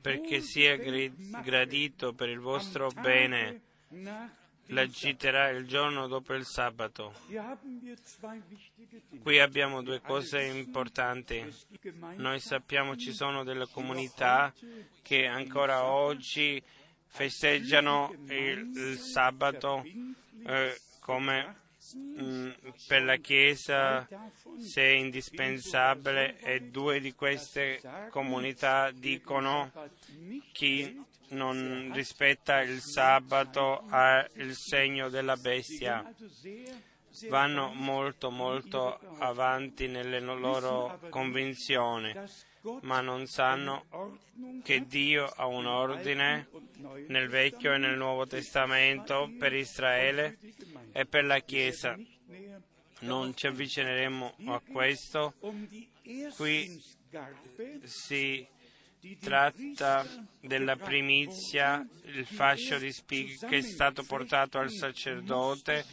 [0.00, 3.60] Perché sia gradito per il vostro bene
[4.66, 7.12] l'agiterà il giorno dopo il sabato.
[9.20, 11.44] Qui abbiamo due cose importanti.
[12.16, 14.52] Noi sappiamo ci sono delle comunità
[15.02, 16.62] che ancora oggi
[17.06, 19.84] festeggiano il, il sabato
[20.46, 21.56] eh, come
[22.86, 24.06] per la Chiesa
[24.58, 27.80] se è indispensabile e due di queste
[28.10, 29.70] comunità dicono
[30.52, 36.04] chi non rispetta il sabato ha il segno della bestia.
[37.28, 42.12] Vanno molto molto avanti nelle loro convinzioni,
[42.82, 44.18] ma non sanno
[44.62, 46.48] che Dio ha un ordine
[47.08, 50.38] nel Vecchio e nel Nuovo Testamento per Israele
[50.92, 51.98] e per la Chiesa.
[53.00, 55.34] Non ci avvicineremo a questo.
[56.36, 56.82] Qui
[57.84, 58.46] si
[59.18, 60.06] tratta
[60.40, 65.84] della primizia, il fascio di spighe che è stato portato al sacerdote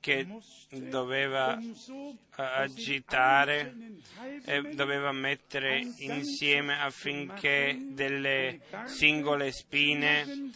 [0.00, 0.26] che
[0.70, 1.58] doveva
[2.36, 3.74] agitare
[4.44, 10.52] e doveva mettere insieme affinché delle singole spine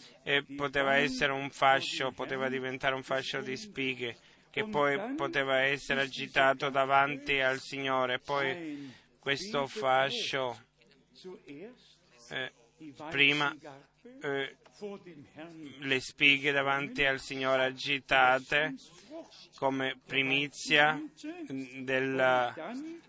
[0.55, 4.17] poteva essere un fascio, poteva diventare un fascio di spighe
[4.49, 8.19] che poi poteva essere agitato davanti al Signore.
[8.19, 10.64] Poi questo fascio
[12.29, 12.51] eh,
[13.09, 13.55] prima
[14.21, 14.55] eh,
[15.79, 18.75] le spighe davanti al Signore agitate
[19.55, 21.01] come primizia
[21.81, 22.53] della,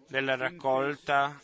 [0.06, 1.40] della raccolta.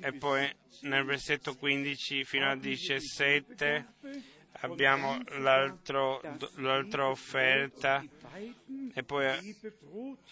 [0.00, 3.86] E poi nel versetto 15 fino al 17
[4.60, 8.04] abbiamo l'altra offerta
[8.94, 9.56] e poi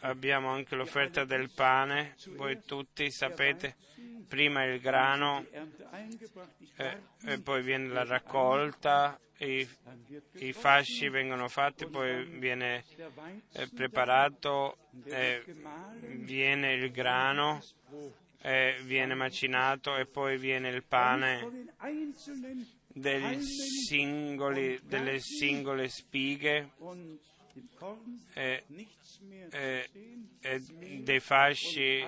[0.01, 3.77] abbiamo anche l'offerta del pane, voi tutti sapete
[4.27, 5.47] prima il grano
[6.77, 9.69] eh, e poi viene la raccolta, i,
[10.33, 12.85] i fasci vengono fatti, poi viene
[13.53, 15.43] eh, preparato, eh,
[16.03, 17.63] viene il grano,
[18.85, 21.73] viene macinato e poi viene il pane
[23.41, 26.71] singoli, delle singole spighe
[28.35, 28.65] e,
[29.51, 29.91] e,
[30.41, 30.61] e
[31.03, 32.05] dei fasci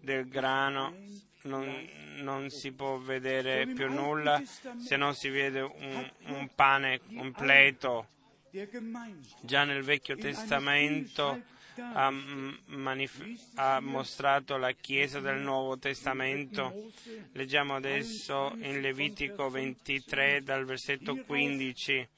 [0.00, 0.94] del grano
[1.42, 4.42] non, non, si può vedere più nulla
[4.76, 8.08] se non si vede un, un pane completo.
[9.42, 11.42] Già nel Vecchio Testamento
[11.80, 16.90] ha, manif- ha, mostrato la Chiesa del Nuovo Testamento.
[17.32, 22.08] Leggiamo adesso in Levitico 23 dal versetto 15.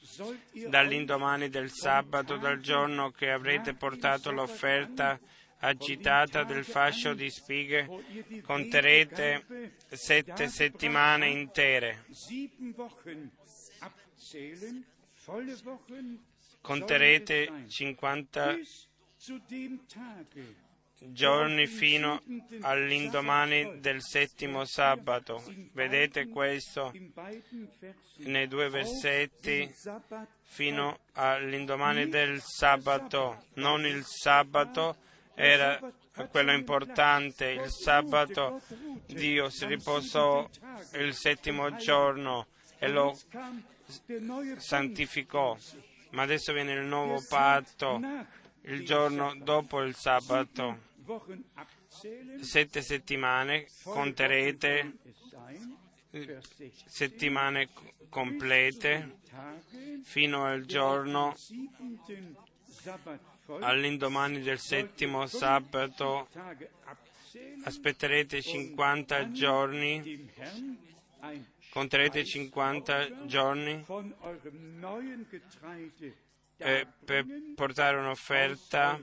[0.68, 5.18] Dall'indomani del sabato, dal giorno che avrete portato l'offerta,
[5.61, 7.86] agitata del fascio di spighe,
[8.42, 12.04] conterete sette settimane intere.
[16.62, 18.56] Conterete 50
[21.12, 22.23] giorni fino
[22.61, 25.43] all'indomani del settimo sabato.
[25.73, 26.93] Vedete questo
[28.16, 29.73] nei due versetti
[30.43, 34.97] fino all'indomani del sabato, non il sabato
[35.35, 35.79] era
[36.31, 37.51] quello importante.
[37.51, 38.61] Il sabato
[39.07, 40.49] Dio si riposò
[40.95, 42.47] il settimo giorno
[42.79, 43.18] e lo
[44.57, 45.57] santificò.
[46.11, 48.01] Ma adesso viene il nuovo patto,
[48.62, 50.88] il giorno dopo il sabato.
[52.40, 54.92] Sette settimane conterete,
[56.86, 57.68] settimane
[58.08, 59.18] complete,
[60.04, 61.36] fino al giorno
[63.61, 66.28] all'indomani del settimo sabato
[67.64, 70.30] aspetterete 50 giorni,
[71.70, 73.84] conterete 50 giorni
[76.61, 79.00] eh, per portare un'offerta.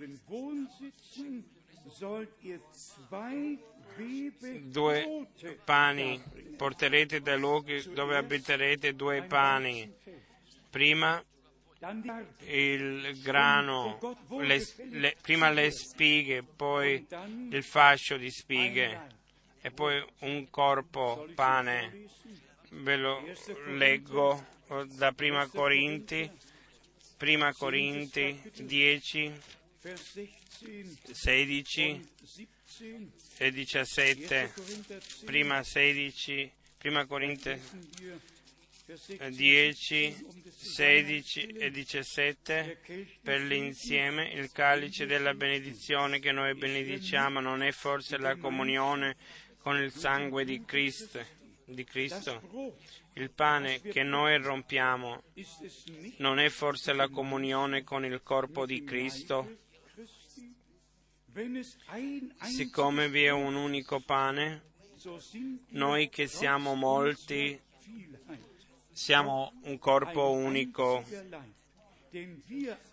[4.61, 5.27] Due
[5.63, 6.21] pani,
[6.55, 9.91] porterete dai luoghi dove abiterete due pani,
[10.69, 11.23] prima
[12.45, 13.99] il grano,
[14.39, 17.05] le, le, prima le spighe, poi
[17.49, 19.15] il fascio di spighe
[19.61, 22.05] e poi un corpo pane.
[22.69, 23.23] Ve lo
[23.67, 24.45] leggo
[24.95, 26.29] da Prima Corinti,
[27.18, 29.34] Prima Corinti 10,
[31.11, 32.09] 16
[33.38, 34.53] e 17,
[35.26, 37.59] prima 16, Prima Corinti
[39.30, 42.80] 10, 16 e 17
[43.22, 49.18] per l'insieme il calice della benedizione che noi benediciamo non è forse la comunione
[49.57, 51.20] con il sangue di Cristo,
[51.65, 52.41] di Cristo.
[53.18, 55.24] Il pane che noi rompiamo
[56.18, 59.57] non è forse la comunione con il corpo di Cristo?
[62.43, 64.65] Siccome vi è un unico pane,
[65.70, 67.59] noi che siamo molti
[68.91, 71.03] siamo un corpo unico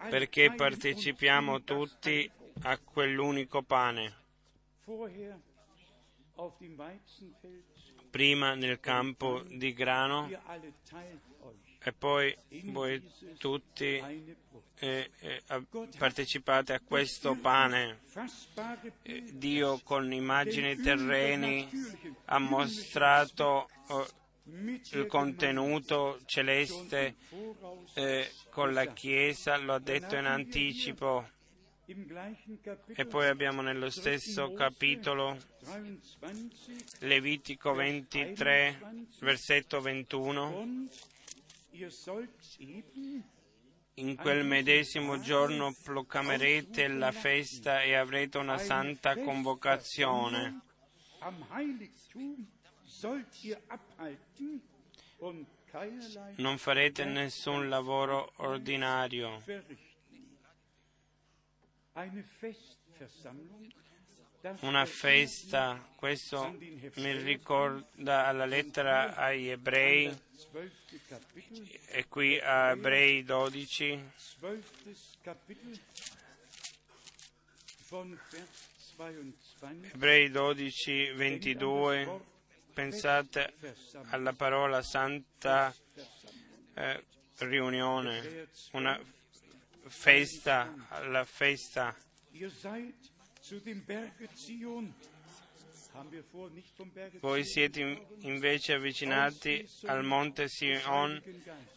[0.08, 2.30] perché partecipiamo tutti
[2.62, 4.14] a quell'unico pane.
[8.14, 10.30] Prima nel campo di grano
[11.82, 12.32] e poi
[12.66, 13.02] voi
[13.38, 14.00] tutti
[14.78, 15.62] eh, eh,
[15.98, 18.02] partecipate a questo pane.
[19.32, 21.68] Dio con immagini terreni
[22.26, 23.68] ha mostrato
[24.44, 27.16] il contenuto celeste
[27.94, 31.32] eh, con la Chiesa, lo ha detto in anticipo.
[31.86, 35.36] E poi abbiamo nello stesso capitolo
[37.00, 40.88] Levitico 23, versetto 21.
[43.96, 50.60] In quel medesimo giorno proclamerete la festa e avrete una santa convocazione.
[56.36, 59.42] Non farete nessun lavoro ordinario.
[64.60, 66.56] Una festa, questo
[66.96, 70.12] mi ricorda alla lettera agli ebrei,
[71.86, 74.10] e qui a Ebrei 12,
[79.92, 82.20] Ebrei 12, 22,
[82.74, 83.54] pensate
[84.10, 85.72] alla parola santa
[86.74, 87.04] eh,
[87.38, 89.00] riunione, una
[89.86, 91.94] festa, alla festa.
[97.20, 101.22] Voi siete invece avvicinati al Monte Sion.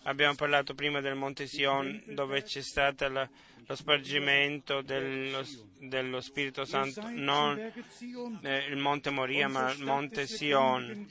[0.03, 3.30] Abbiamo parlato prima del Monte Sion dove c'è stato la,
[3.68, 5.45] lo spargimento dello,
[5.80, 7.60] dello, Spirito Santo, non
[8.41, 11.08] eh, il Monte Moria ma il Monte Sion.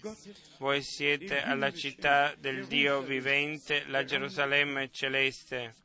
[0.59, 5.85] Voi siete alla città del Dio vivente, la Gerusalemme celeste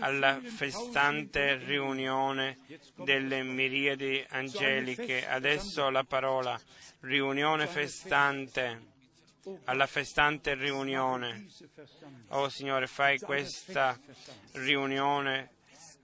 [0.00, 2.58] alla festante riunione
[2.94, 5.26] delle miriadi angeliche.
[5.26, 6.60] Adesso la parola
[7.00, 8.94] riunione festante,
[9.64, 11.46] alla festante riunione.
[12.28, 13.98] Oh Signore, fai questa
[14.52, 15.50] riunione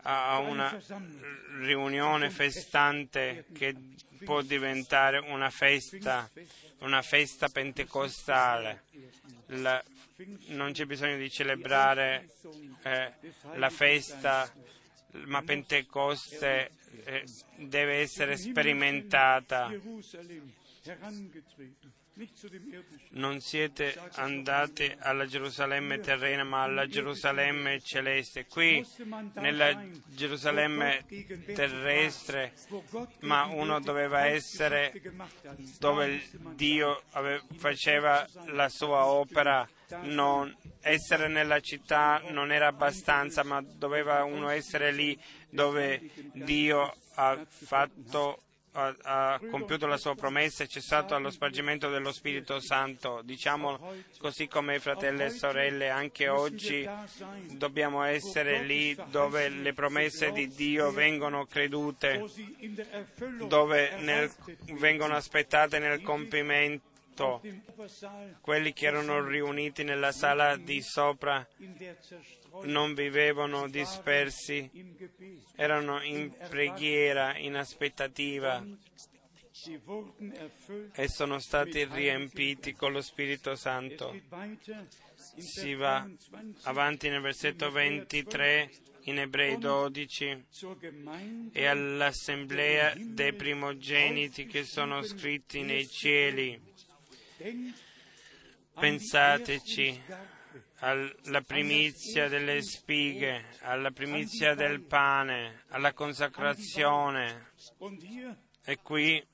[0.04, 0.80] a una
[1.60, 3.74] riunione festante che
[4.24, 6.28] può diventare una festa,
[6.78, 8.84] una festa pentecostale.
[9.46, 9.82] La
[10.48, 12.28] non c'è bisogno di celebrare
[12.82, 13.12] eh,
[13.54, 14.50] la festa,
[15.24, 16.70] ma Pentecoste
[17.04, 17.24] eh,
[17.56, 19.70] deve essere sperimentata.
[23.10, 28.44] Non siete andati alla Gerusalemme terrena, ma alla Gerusalemme celeste.
[28.44, 28.86] Qui,
[29.36, 31.06] nella Gerusalemme
[31.54, 32.52] terrestre,
[33.20, 34.92] ma uno doveva essere
[35.78, 36.22] dove
[36.54, 37.02] Dio
[37.56, 39.66] faceva la sua opera
[40.02, 45.18] non essere nella città non era abbastanza, ma doveva uno essere lì
[45.50, 48.38] dove Dio ha fatto
[48.72, 53.20] ha, compiuto la sua promessa e cessato allo spargimento dello Spirito Santo.
[53.22, 53.78] Diciamo
[54.18, 56.88] così come fratelli e sorelle, anche oggi
[57.50, 62.24] dobbiamo essere lì dove le promesse di Dio vengono credute,
[63.46, 64.30] dove nel,
[64.78, 67.42] vengono aspettate nel compimento tutto
[68.40, 71.46] quelli che erano riuniti nella sala di sopra
[72.64, 74.70] non vivevano dispersi,
[75.54, 78.64] erano in preghiera, in aspettativa
[80.94, 84.18] e sono stati riempiti con lo Spirito Santo.
[85.36, 86.08] Si va
[86.62, 88.70] avanti nel versetto 23
[89.06, 90.44] in Ebrei 12
[91.52, 96.71] e all'assemblea dei primogeniti che sono scritti nei cieli
[98.74, 100.02] Pensateci
[100.76, 107.50] alla primizia delle spighe, alla primizia del pane, alla consacrazione.
[108.64, 109.24] E qui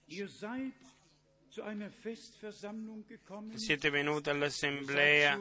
[3.55, 5.41] siete venuti all'assemblea,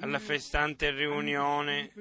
[0.00, 1.92] alla festante riunione,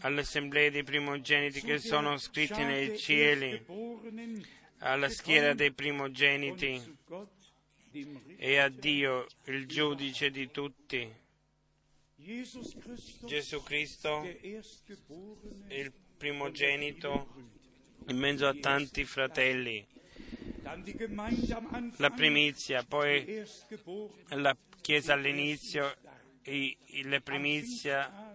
[0.00, 3.64] all'assemblea dei primogeniti che sono scritti nei cieli
[4.78, 6.96] alla schiera dei primogeniti
[8.36, 11.26] e a Dio, il giudice di tutti.
[12.16, 14.22] Gesù Cristo,
[15.68, 17.28] il primogenito
[18.08, 19.86] in mezzo a tanti fratelli.
[21.96, 23.44] La primizia, poi
[24.28, 25.94] la Chiesa all'inizio,
[27.04, 28.27] la primizia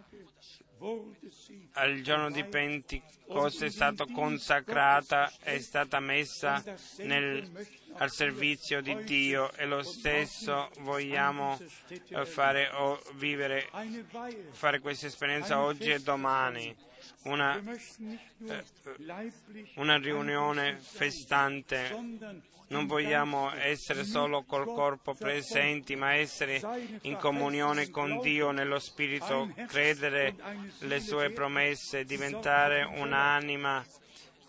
[1.73, 6.61] al giorno di Pentecoste è stata consacrata, è stata messa
[6.97, 7.49] nel,
[7.93, 11.57] al servizio di Dio e lo stesso vogliamo
[11.87, 12.69] eh, fare
[13.13, 13.69] vivere,
[14.51, 16.75] fare questa esperienza oggi e domani.
[17.23, 18.63] Una, eh,
[19.75, 21.91] una riunione festante
[22.73, 26.59] non vogliamo essere solo col corpo presenti, ma essere
[27.01, 30.35] in comunione con Dio nello Spirito, credere
[30.79, 33.85] le sue promesse, diventare un'anima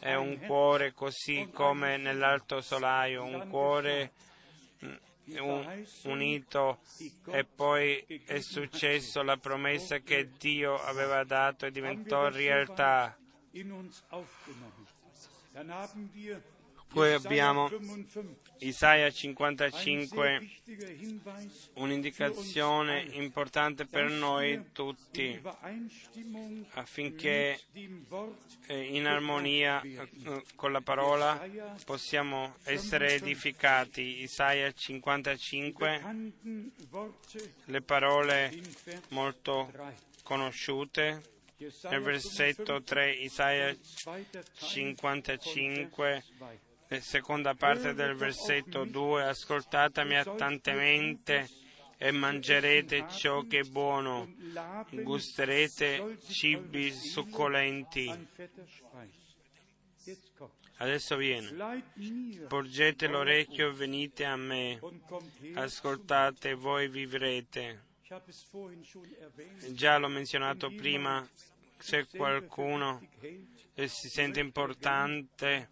[0.01, 4.13] e un cuore così come nell'alto solaio, un cuore
[5.41, 6.81] un, unito
[7.27, 13.17] e poi è successo la promessa che Dio aveva dato e diventò realtà.
[16.95, 17.69] Poi abbiamo
[18.59, 20.49] Isaia 55,
[21.75, 25.43] un'indicazione importante per noi tutti
[26.75, 27.59] affinché
[28.67, 30.09] eh, in armonia eh,
[30.55, 31.45] con la parola
[31.85, 34.23] possiamo essere edificati.
[34.23, 36.33] Isaia 55,
[37.65, 38.57] le parole
[39.09, 39.69] molto
[40.23, 41.33] conosciute.
[41.89, 43.75] Nel versetto 3 Isaia
[44.59, 46.25] 55
[47.01, 51.49] seconda parte del versetto 2, ascoltatemi attentamente
[51.97, 54.33] e mangerete ciò che è buono,
[54.91, 58.13] gusterete cibi succolenti.
[60.79, 61.85] Adesso viene.
[62.49, 64.81] Porgete l'orecchio e venite a me.
[65.55, 67.93] Ascoltate, voi vivrete.
[69.71, 71.27] Già l'ho menzionato prima,
[71.79, 73.01] se qualcuno
[73.75, 75.69] si sente importante,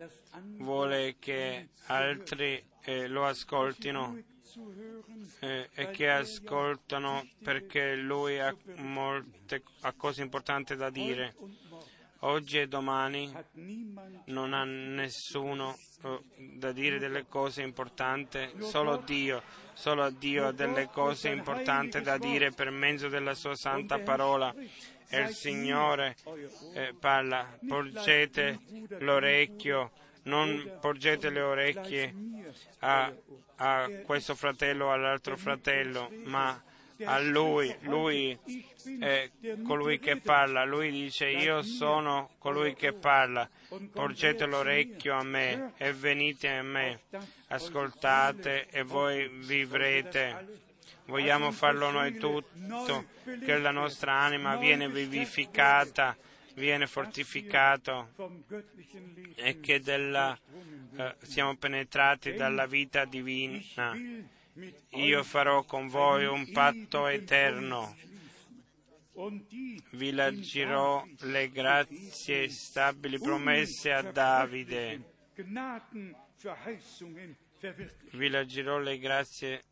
[0.58, 4.20] vuole che altri eh, lo ascoltino
[5.40, 11.34] eh, e che ascoltano perché lui ha molte ha cose importanti da dire.
[12.24, 13.32] Oggi e domani
[14.26, 19.42] non ha nessuno eh, da dire delle cose importanti, solo Dio,
[19.72, 24.91] solo Dio ha delle cose importanti da dire per mezzo della sua santa parola e
[25.20, 26.16] il Signore
[26.74, 28.58] eh, parla, porgete
[28.98, 29.90] l'orecchio,
[30.24, 32.14] non porgete le orecchie
[32.80, 33.12] a,
[33.56, 36.62] a questo fratello o all'altro fratello, ma
[37.04, 38.38] a lui, lui
[39.00, 39.30] è
[39.64, 43.48] colui che parla, lui dice io sono colui che parla,
[43.92, 47.00] porgete l'orecchio a me e venite a me,
[47.48, 50.70] ascoltate e voi vivrete.
[51.12, 53.04] Vogliamo farlo noi tutto,
[53.44, 56.16] che la nostra anima viene vivificata,
[56.54, 58.08] viene fortificata
[59.34, 60.34] e che della,
[60.96, 63.94] eh, siamo penetrati dalla vita divina.
[64.88, 67.94] Io farò con voi un patto eterno.
[69.90, 75.12] Vi leggerò le grazie stabili promesse a Davide.
[78.12, 79.64] Vi leggerò le grazie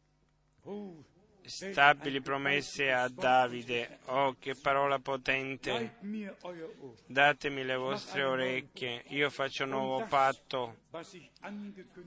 [1.45, 3.99] stabili promesse a Davide.
[4.07, 5.97] Oh, che parola potente!
[7.07, 10.77] Datemi le vostre orecchie, io faccio un nuovo patto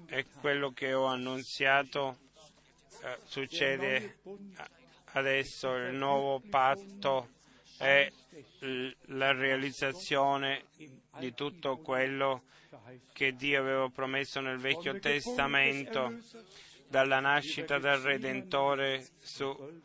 [0.08, 2.18] e quello che ho annunziato
[3.04, 4.20] eh, succede
[5.14, 5.76] adesso.
[5.76, 7.30] Il nuovo patto
[7.78, 8.10] è
[9.08, 10.66] la realizzazione
[11.18, 12.44] di tutto quello
[13.12, 16.18] che Dio aveva promesso nel Vecchio Testamento
[16.94, 19.82] dalla nascita del Redentore su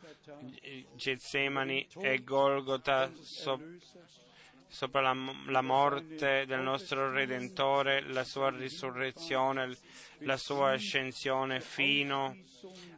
[0.95, 3.59] Getsemani e Golgota so,
[4.67, 9.75] sopra la, la, morte del nostro Redentore, la sua risurrezione,
[10.19, 12.37] la sua ascensione fino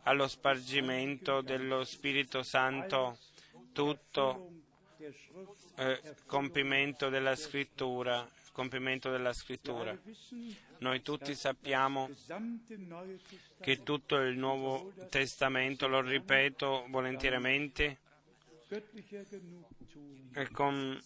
[0.04, 3.18] allo spargimento dello Spirito Santo,
[3.72, 4.50] tutto
[5.78, 9.98] eh, compimento della scrittura compimento della scrittura.
[10.82, 12.10] Noi tutti sappiamo
[13.60, 18.00] che tutto il Nuovo Testamento, lo ripeto volentieramente,
[20.34, 21.00] e con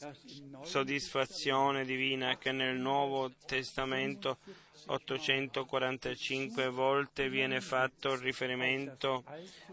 [0.64, 4.38] soddisfazione divina che nel Nuovo Testamento
[4.86, 9.26] 845 volte viene fatto riferimento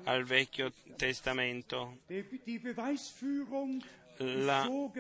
[0.03, 1.99] al Vecchio Testamento.
[4.17, 4.93] La, uh,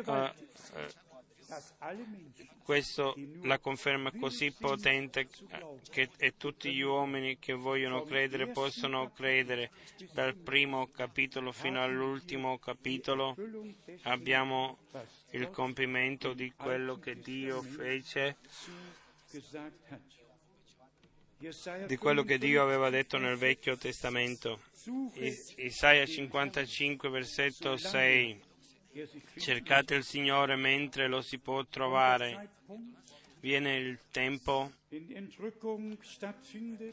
[2.62, 5.28] questo la conferma così potente
[5.90, 9.70] che e tutti gli uomini che vogliono credere possono credere.
[10.12, 13.36] Dal primo capitolo fino all'ultimo capitolo
[14.02, 14.78] abbiamo
[15.30, 18.36] il compimento di quello che Dio fece
[21.86, 24.60] di quello che Dio aveva detto nel Vecchio Testamento.
[25.56, 28.50] Isaia 55, versetto 6.
[29.38, 32.50] Cercate il Signore mentre lo si può trovare.
[33.40, 34.72] viene il tempo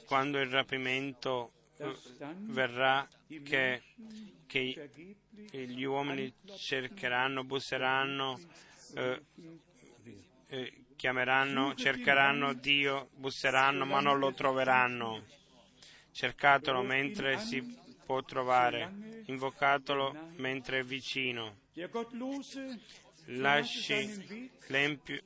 [0.05, 1.95] quando il rapimento eh,
[2.47, 3.07] verrà
[3.43, 3.83] che,
[4.47, 4.89] che,
[5.51, 8.39] gli uomini cercheranno, busseranno,
[8.95, 9.21] eh,
[10.47, 15.23] eh, chiameranno, cercheranno Dio, busseranno, ma non lo troveranno.
[16.11, 17.61] Cercatelo mentre si
[18.05, 21.67] può trovare, invocatelo mentre è vicino.
[23.25, 25.21] Lasci l'empio,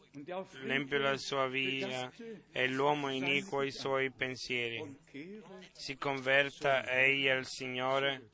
[0.63, 2.11] l'empio la sua via
[2.51, 4.97] e l'uomo iniquo i suoi pensieri.
[5.71, 8.29] Si converta egli al Signore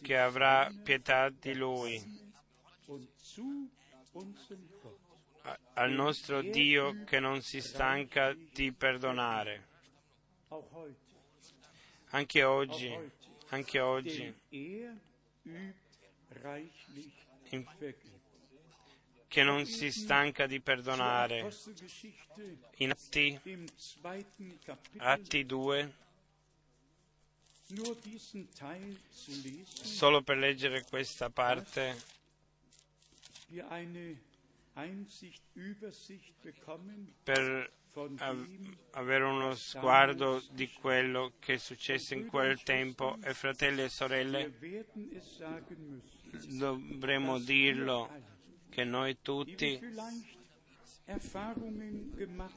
[0.00, 2.00] che avrà pietà di lui,
[5.74, 9.68] al nostro Dio che non si stanca di perdonare.
[12.10, 12.96] Anche oggi,
[13.48, 14.34] anche oggi,
[19.28, 21.48] che non si stanca di perdonare.
[22.78, 23.38] In Atti,
[24.96, 25.92] Atti 2,
[29.62, 31.96] solo per leggere questa parte,
[37.22, 37.72] per
[38.92, 44.52] avere uno sguardo di quello che è successo in quel tempo e fratelli e sorelle,
[46.58, 48.08] dovremmo dirlo
[48.68, 49.78] che noi tutti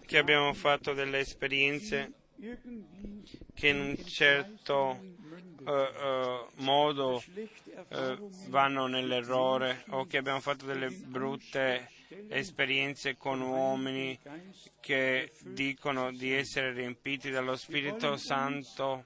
[0.06, 2.14] che abbiamo fatto delle esperienze
[3.54, 5.00] che in un certo
[5.60, 12.03] uh, uh, modo uh, vanno nell'errore o che abbiamo fatto delle brutte esperienze
[13.18, 14.20] con uomini
[14.80, 19.05] che dicono di essere riempiti dallo Spirito Santo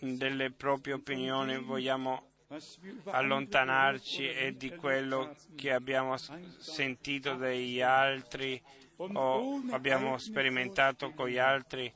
[0.00, 2.30] delle proprie opinioni, vogliamo
[3.04, 6.16] allontanarci e di quello che abbiamo
[6.58, 8.60] sentito dagli altri
[8.96, 11.92] o abbiamo sperimentato con gli altri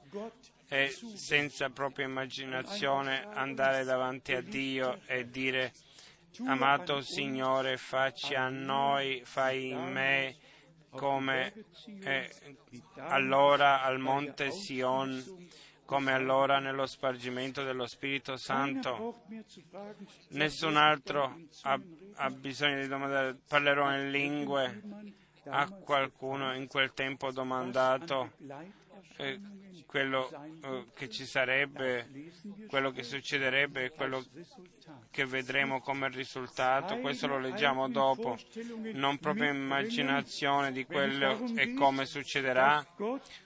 [0.68, 5.72] e senza propria immaginazione andare davanti a Dio e dire
[6.44, 10.36] amato Signore facci a noi, fai in me
[10.90, 11.52] come
[12.02, 12.30] eh,
[12.96, 15.22] allora al monte Sion
[15.86, 19.22] come allora nello spargimento dello Spirito Santo.
[20.30, 21.80] Nessun altro ha,
[22.16, 24.82] ha bisogno di domandare, parlerò in lingue.
[25.48, 28.32] A qualcuno in quel tempo domandato
[29.16, 29.40] eh,
[29.96, 30.30] quello
[30.62, 32.06] eh, che ci sarebbe,
[32.68, 34.22] quello che succederebbe, quello
[35.10, 38.36] che vedremo come risultato, questo lo leggiamo dopo,
[38.92, 42.86] non proprio immaginazione di quello e come succederà,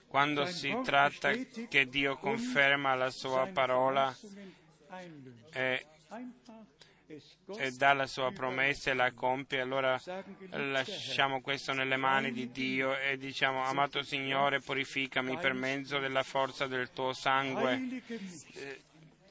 [0.07, 4.13] quando si tratta che Dio conferma la sua parola
[5.53, 5.85] e,
[7.57, 9.99] e dà la sua promessa e la compie, allora
[10.49, 16.67] lasciamo questo nelle mani di Dio e diciamo, amato Signore, purificami per mezzo della forza
[16.67, 18.01] del tuo sangue,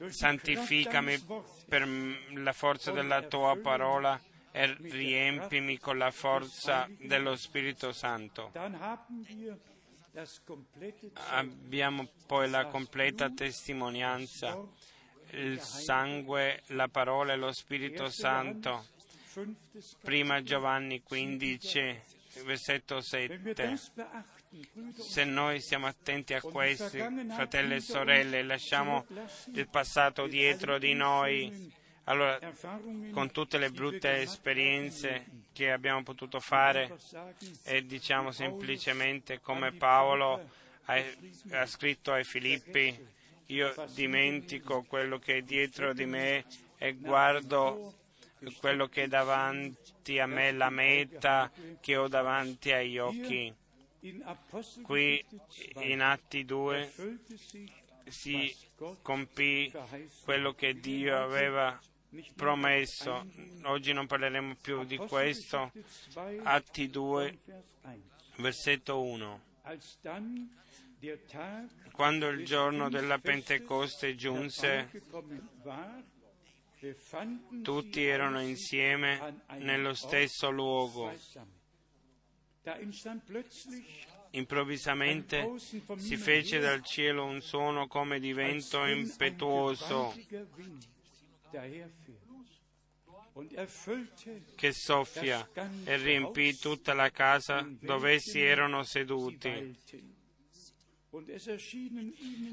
[0.07, 1.23] santificami
[1.67, 1.87] per
[2.33, 4.19] la forza della tua parola
[4.51, 8.51] e riempimi con la forza dello Spirito Santo.
[11.29, 14.59] Abbiamo poi la completa testimonianza,
[15.31, 18.87] il sangue, la parola e lo Spirito Santo.
[20.01, 21.99] Prima Giovanni 15,
[22.43, 23.79] versetto 7.
[24.97, 29.05] Se noi siamo attenti a questi, fratelli e sorelle, lasciamo
[29.53, 31.71] il passato dietro di noi,
[32.05, 32.37] allora
[33.11, 36.97] con tutte le brutte esperienze che abbiamo potuto fare
[37.63, 40.49] e diciamo semplicemente come Paolo
[40.85, 43.19] ha scritto ai Filippi,
[43.51, 46.45] io dimentico quello che è dietro di me
[46.77, 47.95] e guardo
[48.59, 53.53] quello che è davanti a me, la meta che ho davanti agli occhi.
[54.81, 55.23] Qui
[55.81, 56.91] in Atti 2
[58.07, 58.55] si
[59.01, 59.71] compì
[60.23, 61.79] quello che Dio aveva
[62.35, 63.25] promesso.
[63.63, 65.71] Oggi non parleremo più di questo.
[66.43, 67.37] Atti 2,
[68.37, 69.41] versetto 1.
[71.91, 74.89] Quando il giorno della Pentecoste giunse,
[77.63, 81.11] tutti erano insieme nello stesso luogo.
[84.31, 90.13] Improvvisamente si fece dal cielo un suono come di vento impetuoso
[94.55, 95.49] che soffia
[95.83, 100.10] e riempì tutta la casa dove essi erano seduti.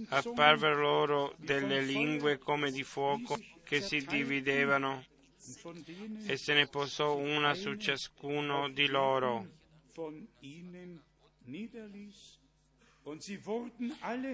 [0.08, 5.04] Apparvero loro delle lingue come di fuoco che si dividevano.
[6.26, 9.46] e se ne posò una su ciascuno di loro.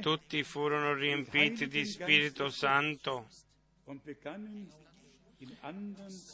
[0.01, 3.29] Tutti furono riempiti di Spirito Santo.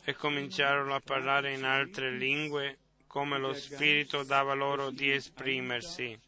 [0.04, 6.18] e cominciarono a parlare in altre lingue come lo Spirito dava loro di esprimersi.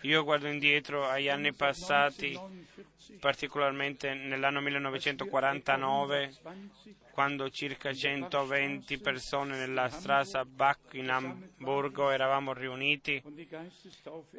[0.00, 2.36] Io guardo indietro agli anni passati,
[3.20, 6.34] particolarmente nell'anno 1949,
[7.12, 13.22] quando circa 120 persone nella strada Bach in Amburgo eravamo riuniti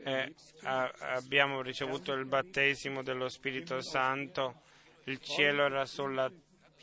[0.03, 4.63] e abbiamo ricevuto il battesimo dello Spirito Santo.
[5.05, 6.29] Il cielo era sulla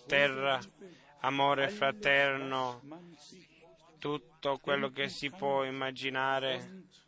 [0.07, 0.59] terra,
[1.21, 2.81] amore fraterno,
[3.99, 7.05] tutto quello che si può immaginare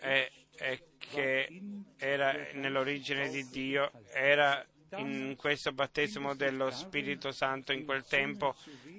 [0.00, 1.62] e, e che
[1.96, 4.64] era nell'origine di Dio, era
[4.96, 8.56] in questo battesimo dello Spirito Santo in quel tempo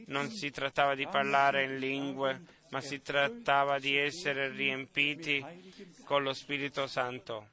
[0.08, 5.44] non si trattava di parlare in lingue, ma si trattava di essere riempiti
[6.06, 7.50] con lo Spirito Santo.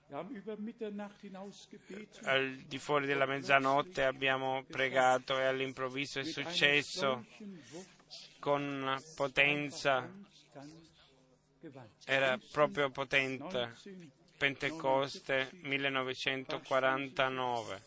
[2.22, 7.26] Al di fuori della mezzanotte abbiamo pregato e all'improvviso è successo
[8.38, 10.08] con potenza
[12.04, 13.74] era proprio potente.
[14.38, 17.82] Pentecoste 1949,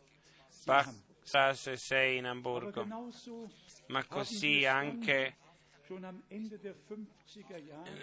[0.66, 0.94] Bach
[1.24, 2.86] Strasse 6 in Amburgo,
[3.88, 5.38] ma così anche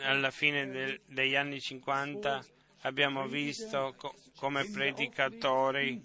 [0.02, 2.42] alla fine del, degli anni 50
[2.82, 6.02] abbiamo visto co- come predicatori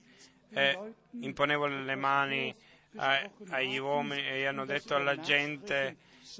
[0.50, 0.80] eh,
[1.12, 2.54] imponevano le mani
[2.96, 5.98] a, agli uomini e hanno detto alla gente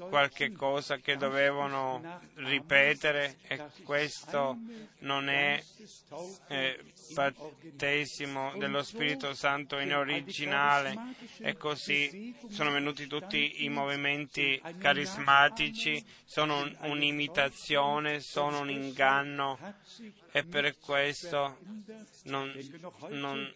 [0.08, 4.58] qualche cosa che dovevano ripetere e questo
[5.00, 5.62] non è
[6.48, 6.80] eh,
[7.12, 16.68] battesimo dello Spirito Santo in originale e così sono venuti tutti i movimenti carismatici, sono
[16.80, 19.58] un'imitazione, sono un inganno
[20.32, 21.58] e per questo
[22.24, 22.52] non,
[23.08, 23.52] non,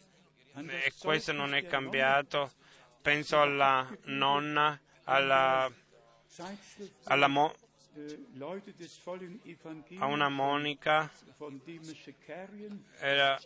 [0.99, 2.53] questo non è cambiato.
[3.01, 5.71] Penso alla nonna, alla
[7.29, 7.55] mo-
[9.97, 11.11] a una monica
[12.99, 13.41] era,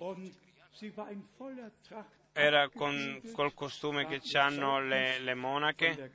[2.32, 6.11] era con col costume che hanno le, le, monache,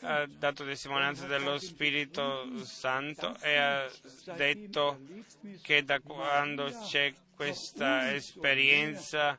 [0.00, 3.90] ha dato testimonianza dello Spirito Santo e ha
[4.36, 5.00] detto
[5.62, 9.36] che da quando c'è questa esperienza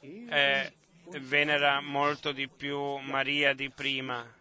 [0.00, 0.72] eh,
[1.20, 4.35] venera molto di più Maria di prima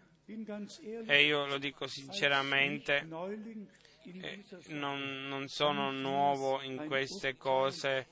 [1.06, 3.08] e io lo dico sinceramente,
[4.04, 8.08] eh, non, non, sono nuovo in queste cose,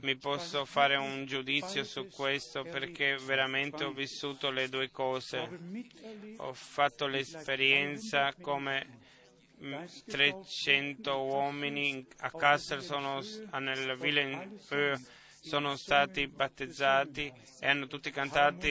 [0.00, 5.48] mi posso fare un giudizio su questo perché veramente ho vissuto le due cose.
[6.38, 9.08] Ho fatto l'esperienza come
[10.06, 13.20] 300 uomini a Kassel sono
[13.58, 14.98] nel Villeneuve
[15.42, 18.66] sono stati battezzati e hanno tutti cantato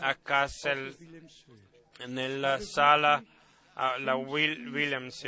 [0.00, 0.96] a Kassel
[2.06, 3.22] nella sala
[3.98, 5.26] la Will, Williams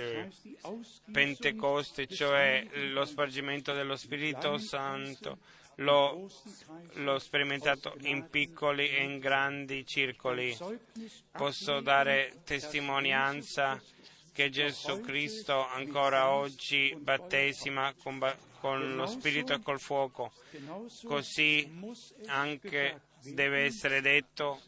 [1.13, 5.39] Pentecoste, cioè lo spargimento dello Spirito Santo.
[5.81, 6.29] L'ho,
[6.95, 10.57] l'ho, sperimentato in piccoli e in grandi circoli.
[11.31, 13.81] Posso dare testimonianza
[14.39, 18.25] che Gesù Cristo ancora oggi battesima con,
[18.61, 20.31] con lo Spirito e col fuoco.
[21.03, 21.69] Così
[22.27, 24.61] anche deve essere detto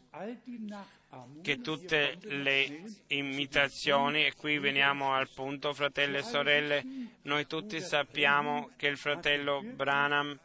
[1.41, 6.83] che tutte le imitazioni, e qui veniamo al punto, fratelli e sorelle,
[7.21, 10.37] noi tutti sappiamo che il fratello Branham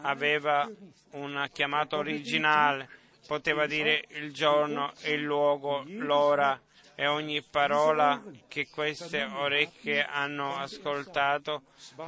[0.00, 0.68] aveva
[1.12, 2.88] una chiamata originale,
[3.24, 6.60] poteva dire il giorno, il luogo, l'ora
[6.96, 11.64] e ogni parola che queste orecchie hanno ascoltato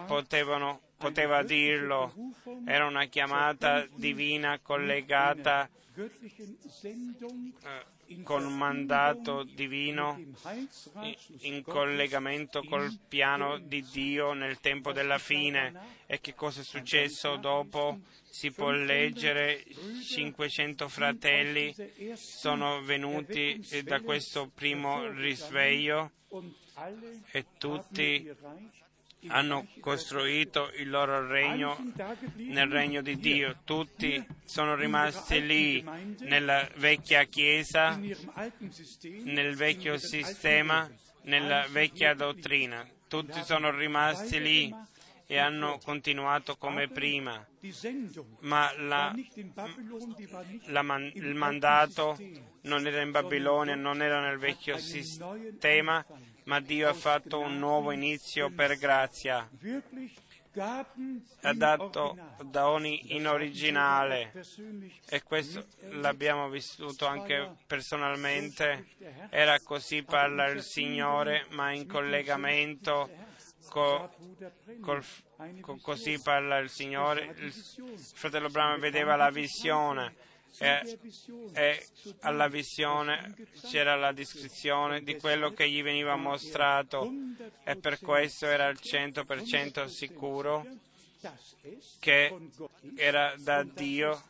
[0.07, 2.13] potevano, poteva dirlo.
[2.65, 7.85] Era una chiamata divina collegata eh,
[8.23, 10.21] con un mandato divino
[11.41, 15.97] in collegamento col piano di Dio nel tempo della fine.
[16.07, 17.99] E che cosa è successo dopo?
[18.23, 19.65] Si può leggere
[20.05, 21.75] 500 fratelli
[22.15, 26.13] sono venuti da questo primo risveglio
[27.33, 28.31] e tutti
[29.27, 31.77] hanno costruito il loro regno
[32.37, 33.59] nel regno di Dio.
[33.65, 35.85] Tutti sono rimasti lì
[36.21, 40.89] nella vecchia chiesa, nel vecchio sistema,
[41.23, 42.87] nella vecchia dottrina.
[43.09, 44.75] tutti sono rimasti lì
[45.31, 47.47] e hanno continuato come prima,
[48.41, 49.15] ma la,
[50.67, 52.17] la man, il mandato
[52.63, 56.03] non era in Babilonia, non era nel vecchio sistema,
[56.49, 59.47] ma Dio ha fatto un nuovo inizio per grazia.
[61.43, 64.33] Ha dato doni in originale
[65.09, 68.87] e questo l'abbiamo vissuto anche personalmente.
[69.29, 73.27] Era così parla il Signore, ma in collegamento
[73.69, 74.11] Co,
[74.81, 75.05] col,
[75.61, 77.35] co, così parla il Signore.
[77.37, 80.15] Il fratello Brahma vedeva la visione
[80.59, 80.99] e,
[81.53, 81.87] e,
[82.21, 83.35] alla visione
[83.69, 87.11] c'era la descrizione di quello che gli veniva mostrato
[87.65, 90.67] e per questo era al 100% sicuro
[91.99, 92.35] che
[92.97, 94.23] era da Dio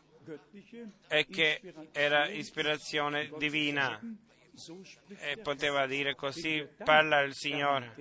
[1.07, 1.61] e che
[1.91, 3.99] era ispirazione divina
[5.07, 7.95] e poteva dire così parla il Signore.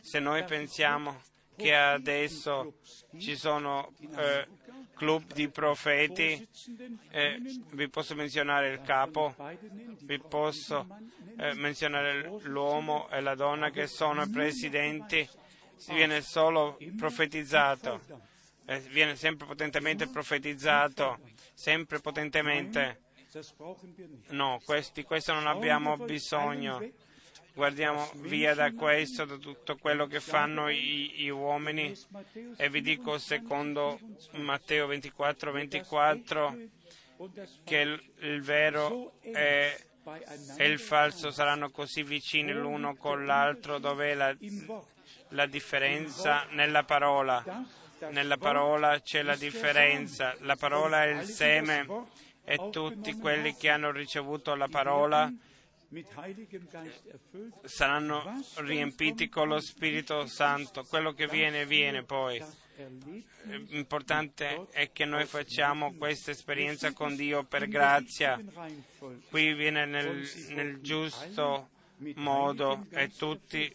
[0.00, 1.22] Se noi pensiamo
[1.56, 2.74] che adesso
[3.18, 4.46] ci sono eh,
[5.00, 6.46] club di profeti,
[7.08, 7.40] eh,
[7.72, 9.34] vi posso menzionare il capo,
[10.02, 10.86] vi posso
[11.38, 15.26] eh, menzionare l'uomo e la donna che sono presidenti,
[15.88, 18.02] viene solo profetizzato,
[18.66, 21.18] eh, viene sempre potentemente profetizzato,
[21.54, 23.00] sempre potentemente.
[24.28, 26.78] No, questi, questo non abbiamo bisogno.
[27.60, 31.94] Guardiamo via da questo, da tutto quello che fanno i, gli uomini.
[32.56, 34.00] E vi dico secondo
[34.36, 36.56] Matteo 24, 24
[37.62, 39.78] che il, il vero è,
[40.56, 44.34] e il falso saranno così vicini l'uno con l'altro, dov'è la,
[45.28, 47.44] la differenza nella parola.
[48.08, 51.86] Nella parola c'è la differenza, la parola è il seme
[52.42, 55.30] e tutti quelli che hanno ricevuto la parola
[57.64, 60.84] saranno riempiti con lo Spirito Santo.
[60.84, 62.42] Quello che viene, viene poi.
[63.42, 68.40] L'importante è che noi facciamo questa esperienza con Dio per grazia.
[69.28, 71.70] Qui viene nel, nel giusto
[72.14, 73.74] modo e tutti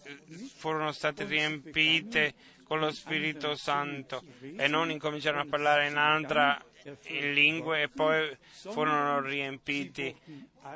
[0.55, 4.23] furono stati riempiti con lo Spirito Santo.
[4.55, 6.63] E non incominciarono a parlare in altra
[7.07, 10.15] in lingue e poi furono riempiti,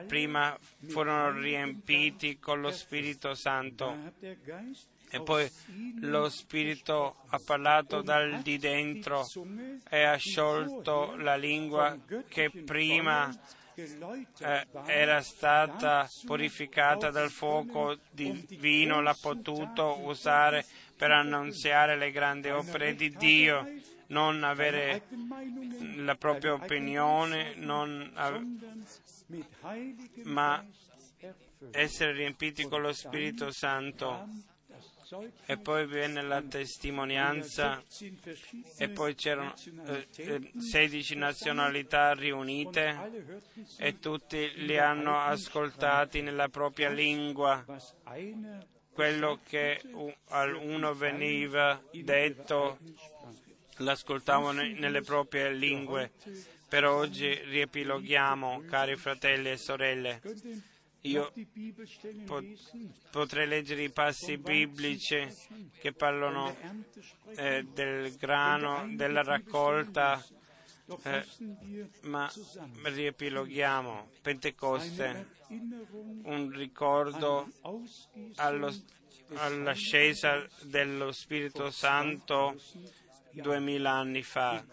[0.07, 0.57] prima
[0.87, 3.95] furono riempiti con lo Spirito Santo.
[5.11, 5.49] E poi
[6.01, 9.27] lo Spirito ha parlato dal di dentro
[9.89, 11.97] e ha sciolto la lingua
[12.27, 13.31] che prima
[13.75, 22.93] eh, era stata purificata dal fuoco divino, l'ha potuto usare per annunziare le grandi opere
[22.93, 23.65] di Dio
[24.09, 25.03] non avere
[25.97, 27.55] la propria opinione,
[28.13, 28.43] av-
[30.23, 30.65] ma
[31.71, 34.27] essere riempiti con lo Spirito Santo.
[35.47, 37.81] E poi viene la testimonianza
[38.77, 39.55] e poi c'erano
[39.87, 42.95] eh, 16 nazionalità riunite
[43.77, 47.65] e tutti li hanno ascoltati nella propria lingua.
[48.93, 49.81] quello che
[50.61, 52.77] uno veniva detto
[53.79, 56.11] l'ascoltavano nelle proprie lingue.
[56.67, 60.21] Per oggi riepiloghiamo, cari fratelli e sorelle.
[61.03, 61.31] Io
[63.09, 65.17] potrei leggere i passi biblici
[65.79, 66.55] che parlano
[67.37, 70.23] eh, del grano, della raccolta,
[71.03, 71.25] eh,
[72.01, 72.29] ma
[72.83, 74.09] riepiloghiamo.
[74.21, 77.49] Pentecoste, un ricordo
[78.35, 78.75] allo,
[79.35, 82.55] all'ascesa dello Spirito Santo
[83.31, 84.63] duemila anni fa.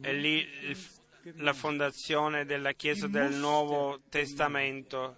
[0.00, 0.46] E lì
[1.36, 5.16] la fondazione della Chiesa del Nuovo Testamento,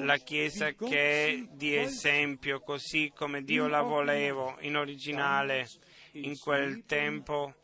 [0.00, 5.68] la Chiesa che è di esempio, così come Dio la voleva in originale.
[6.12, 7.54] In quel tempo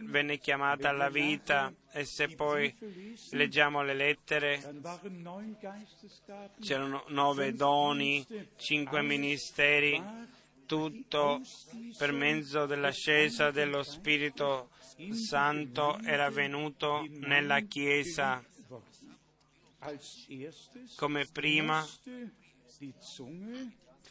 [0.00, 2.74] venne chiamata alla vita e se poi
[3.32, 4.80] leggiamo le lettere
[6.60, 8.26] c'erano nove doni,
[8.56, 10.02] cinque ministeri
[10.72, 11.42] tutto
[11.98, 14.70] per mezzo dell'ascesa dello Spirito
[15.12, 18.42] Santo era venuto nella Chiesa.
[20.96, 21.86] Come prima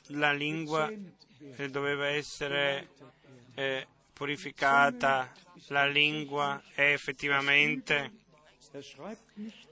[0.09, 0.93] la lingua
[1.71, 2.89] doveva essere
[3.55, 5.33] eh, purificata,
[5.69, 8.11] la lingua è effettivamente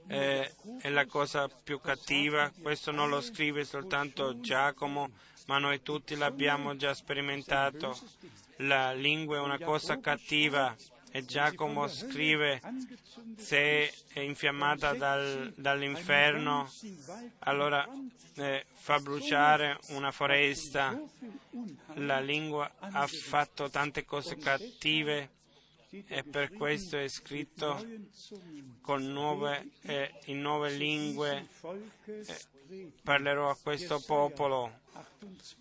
[0.08, 5.10] eh, è la cosa più cattiva, questo non lo scrive soltanto Giacomo,
[5.50, 7.98] ma noi tutti l'abbiamo già sperimentato.
[8.58, 10.76] La lingua è una cosa cattiva
[11.10, 12.60] E Giacomo scrive,
[13.36, 16.70] se è infiammata dal, dall'inferno,
[17.40, 17.84] allora
[18.36, 20.96] eh, fa bruciare una foresta.
[21.94, 25.30] La lingua ha fatto tante cose cattive
[26.06, 27.84] e per questo è scritto
[28.80, 31.48] con nuove, eh, in nuove lingue.
[32.04, 34.78] Eh, parlerò a questo popolo.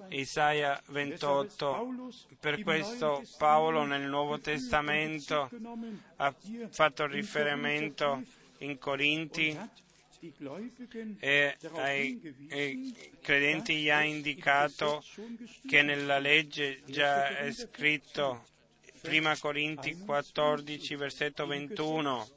[0.10, 2.12] Isaia 28.
[2.40, 5.50] Per questo Paolo nel Nuovo Testamento
[6.18, 6.34] ha
[6.70, 8.24] fatto riferimento
[8.60, 9.58] in Corinti
[11.20, 15.04] e ai, ai credenti gli ha indicato
[15.66, 18.44] che nella legge già è scritto
[19.02, 22.28] Prima Corinti 14, versetto 21.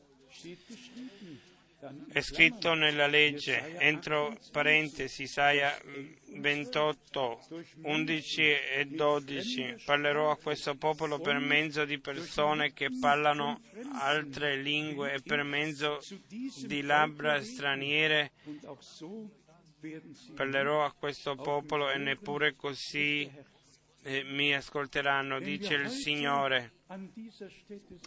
[2.13, 5.77] È scritto nella legge, entro parentesi, Isaia
[6.29, 7.47] 28,
[7.83, 9.77] 11 e 12.
[9.85, 13.61] Parlerò a questo popolo per mezzo di persone che parlano
[13.95, 18.31] altre lingue e per mezzo di labbra straniere.
[20.37, 23.29] Parlerò a questo popolo e neppure così
[24.03, 26.73] e mi ascolteranno, dice il Signore.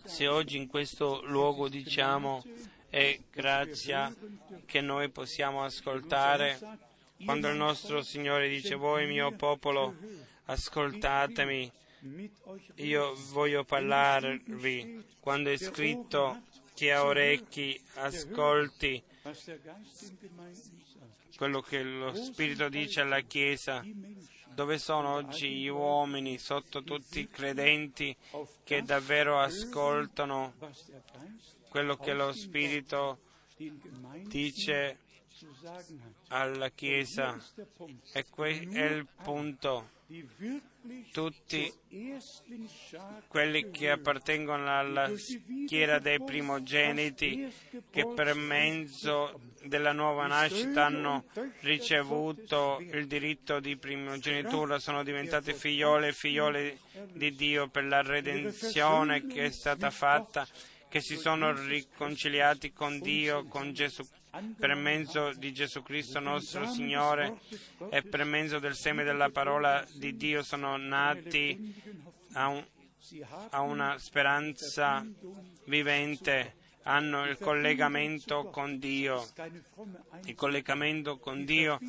[0.03, 2.43] Se oggi in questo luogo diciamo
[2.89, 4.13] è grazia
[4.65, 6.59] che noi possiamo ascoltare,
[7.23, 9.95] quando il nostro Signore dice voi mio popolo
[10.45, 11.71] ascoltatemi,
[12.75, 16.43] io voglio parlarvi, quando è scritto
[16.73, 19.01] chi ha orecchi ascolti
[21.35, 23.83] quello che lo Spirito dice alla Chiesa,
[24.55, 28.15] dove sono oggi gli uomini, sotto tutti i credenti,
[28.63, 30.53] che davvero ascoltano
[31.67, 33.19] quello che lo Spirito
[34.23, 34.99] dice
[36.29, 37.37] alla Chiesa?
[38.13, 39.89] E qui è il punto
[41.11, 41.71] tutti
[43.27, 47.51] quelli che appartengono alla schiera dei primogeniti
[47.89, 51.25] che per mezzo della nuova nascita hanno
[51.61, 56.79] ricevuto il diritto di primogenitura, sono diventati figlioli e figlioli
[57.13, 60.47] di Dio per la redenzione che è stata fatta,
[60.87, 64.24] che si sono riconciliati con Dio, con Gesù Cristo
[64.57, 67.39] per mezzo di Gesù Cristo nostro Signore
[67.89, 71.73] e per mezzo del seme della parola di Dio sono nati
[72.33, 72.65] a, un,
[73.49, 75.05] a una speranza
[75.65, 79.25] vivente, hanno il collegamento con Dio.
[80.25, 81.79] Il collegamento con Dio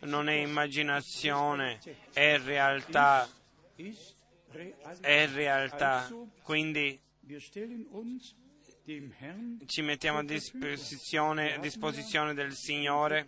[0.00, 1.80] non è immaginazione,
[2.12, 3.28] è realtà.
[5.00, 6.08] È realtà.
[6.42, 7.00] Quindi
[9.64, 13.24] ci mettiamo a disposizione, a disposizione, del Signore.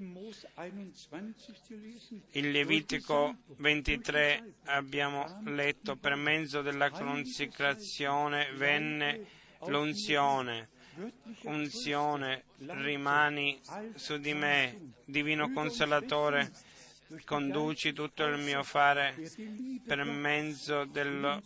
[2.33, 9.25] Il Levitico 23 abbiamo letto, per mezzo della consecrazione venne
[9.67, 10.69] l'unzione.
[11.45, 13.59] Unzione, rimani
[13.95, 16.53] su di me, divino consolatore
[17.25, 19.15] conduci tutto il mio fare
[19.87, 21.43] per mezzo del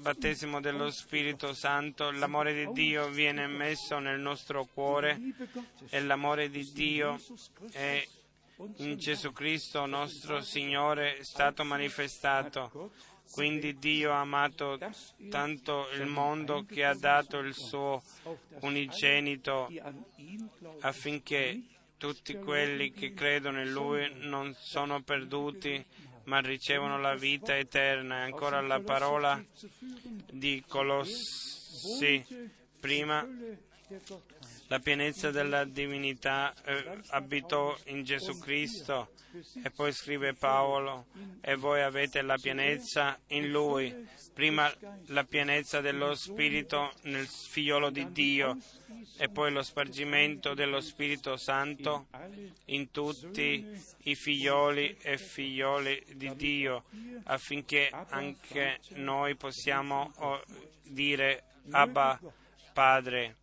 [0.00, 2.10] battesimo dello Spirito Santo.
[2.10, 5.18] L'amore di Dio viene messo nel nostro cuore
[5.88, 7.18] e l'amore di Dio
[7.72, 8.06] è
[8.76, 12.90] in Gesù Cristo nostro Signore stato manifestato.
[13.30, 14.78] Quindi Dio ha amato
[15.28, 18.02] tanto il mondo che ha dato il suo
[18.60, 19.70] unigenito
[20.80, 21.62] affinché
[21.98, 25.84] tutti quelli che credono in Lui non sono perduti,
[26.24, 28.20] ma ricevono la vita eterna.
[28.20, 29.44] E ancora la parola
[30.30, 32.24] di Colossi,
[32.80, 33.26] prima
[34.68, 39.10] la pienezza della divinità eh, abitò in Gesù Cristo
[39.62, 41.06] e poi scrive Paolo,
[41.40, 43.94] e voi avete la pienezza in Lui,
[44.32, 44.72] prima
[45.06, 48.56] la pienezza dello Spirito nel figliolo di Dio
[49.16, 52.06] e poi lo spargimento dello Spirito Santo
[52.66, 53.66] in tutti
[54.04, 56.84] i figlioli e figlioli di Dio,
[57.24, 60.42] affinché anche noi possiamo oh,
[60.82, 62.18] dire Abba
[62.78, 63.38] Padre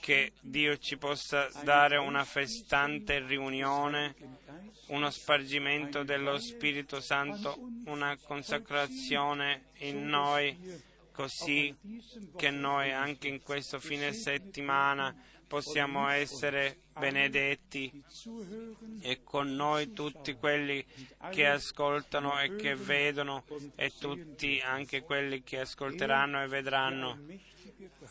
[0.00, 4.16] che Dio ci possa dare una festante riunione,
[4.88, 10.82] uno spargimento dello Spirito Santo, una consacrazione in noi,
[11.12, 11.72] così
[12.34, 15.14] che noi anche in questo fine settimana
[15.46, 18.02] possiamo essere benedetti
[19.00, 20.84] e con noi tutti quelli
[21.30, 23.44] che ascoltano e che vedono
[23.76, 27.18] e tutti anche quelli che ascolteranno e vedranno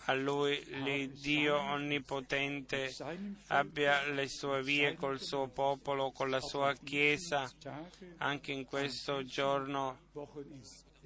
[0.05, 2.93] a lui l'Iddio onnipotente
[3.47, 7.49] abbia le sue vie col suo popolo, con la sua Chiesa,
[8.17, 9.97] anche in questo giorno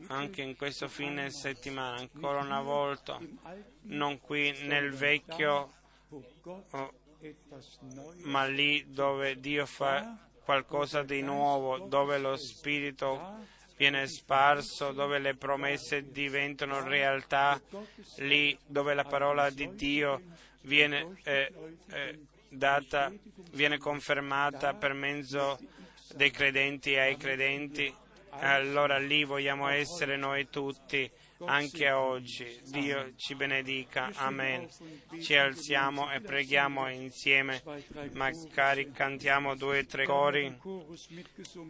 [0.07, 3.19] anche in questo fine settimana, ancora una volta,
[3.83, 5.71] non qui nel vecchio,
[6.09, 6.93] oh,
[8.23, 15.35] ma lì dove Dio fa qualcosa di nuovo, dove lo Spirito viene sparso, dove le
[15.35, 17.61] promesse diventano realtà,
[18.17, 20.21] lì dove la parola di Dio
[20.61, 21.51] viene eh,
[21.91, 22.19] eh,
[22.49, 23.11] data,
[23.51, 25.59] viene confermata per mezzo
[26.15, 27.93] dei credenti ai credenti,
[28.29, 31.09] allora lì vogliamo essere noi tutti
[31.45, 32.59] anche oggi.
[32.65, 34.11] Dio ci benedica.
[34.15, 34.67] Amen.
[35.21, 37.61] Ci alziamo e preghiamo insieme.
[38.13, 40.57] Magari cantiamo due o tre cori.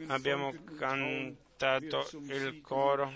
[0.07, 3.11] Abbiamo cantato il coro.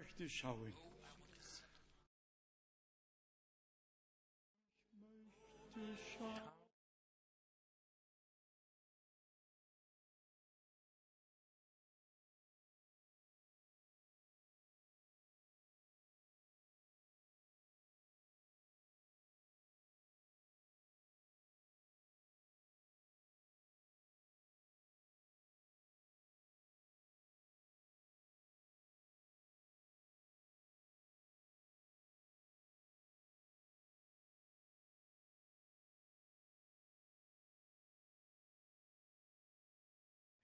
[0.00, 0.66] Möchte schauen.
[4.92, 6.59] Ich möchte schauen.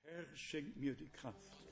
[0.06, 1.65] Er schenkt mir die Kraft.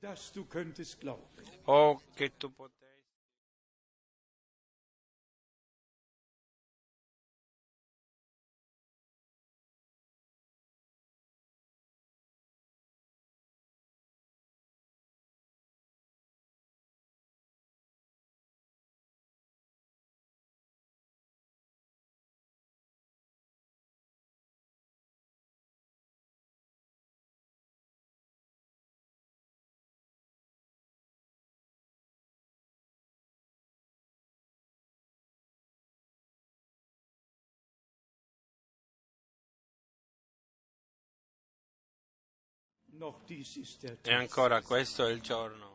[0.00, 0.30] dass
[1.64, 2.85] o oh, che tu potessi
[44.02, 45.65] E ancora questo è il giorno.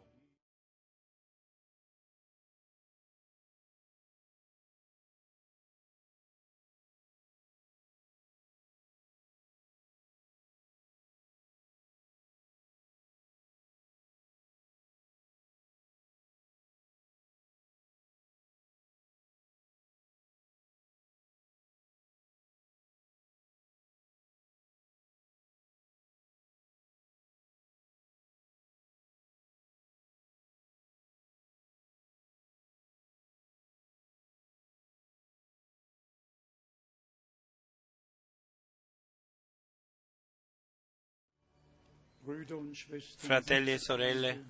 [43.17, 44.45] Fratelli e sorelle,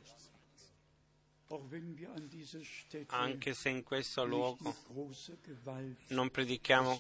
[3.08, 4.76] anche se in questo luogo
[6.10, 7.00] non predichiamo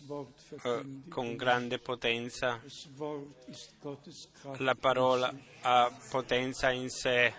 [0.64, 2.61] eh, con grande potenza,
[4.57, 7.34] la parola ha potenza in sé.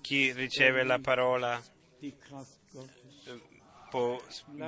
[0.00, 1.62] Chi riceve la parola
[3.92, 4.18] può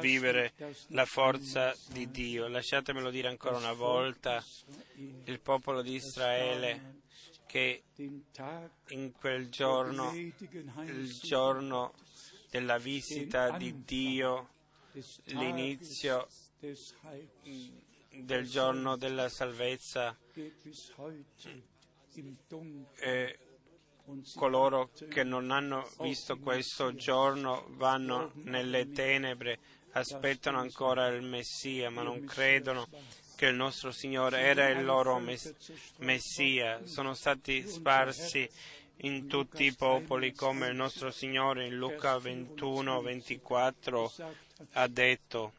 [0.00, 0.52] vivere
[0.88, 2.46] la forza di Dio.
[2.46, 4.44] Lasciatemelo dire ancora una volta,
[5.24, 7.00] il popolo di Israele
[7.46, 7.84] che
[8.88, 11.94] in quel giorno, il giorno
[12.50, 14.50] della visita di Dio,
[15.24, 16.28] l'inizio
[18.10, 20.14] del giorno della salvezza,
[22.96, 23.38] eh,
[24.34, 29.58] coloro che non hanno visto questo giorno vanno nelle tenebre,
[29.92, 32.88] aspettano ancora il Messia, ma non credono
[33.36, 35.20] che il nostro Signore era il loro
[35.98, 36.80] Messia.
[36.84, 38.48] Sono stati sparsi
[38.98, 44.12] in tutti i popoli come il nostro Signore in Luca 21, 24
[44.72, 45.52] ha detto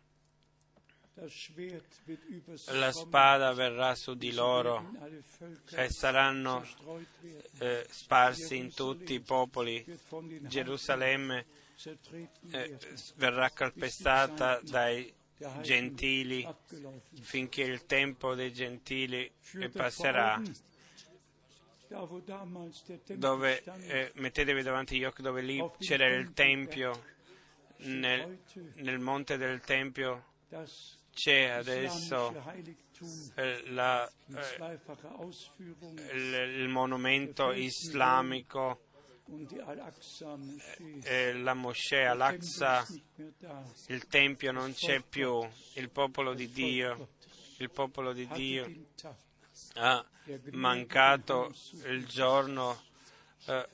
[2.74, 4.92] la spada verrà su di loro
[5.72, 6.66] e saranno
[7.60, 9.86] eh, sparsi in tutti i popoli.
[10.42, 11.46] Gerusalemme
[12.52, 12.78] eh,
[13.16, 15.12] verrà calpestata dai
[15.62, 16.46] gentili
[17.22, 19.32] finché il tempo dei gentili
[19.72, 20.42] passerà.
[23.08, 27.14] Dove, eh, mettetevi davanti agli occhi dove lì c'era il Tempio,
[27.78, 28.40] nel,
[28.76, 30.34] nel monte del Tempio
[31.16, 32.36] c'è adesso
[33.36, 34.72] eh, la, eh,
[36.12, 38.82] il, monumento islamico,
[41.04, 42.86] eh, la moschea Al-Aqsa,
[43.88, 47.08] il Tempio non c'è più, il popolo di Dio,
[47.60, 48.70] il popolo di Dio
[49.76, 50.06] ha
[50.52, 51.54] mancato
[51.86, 52.82] il giorno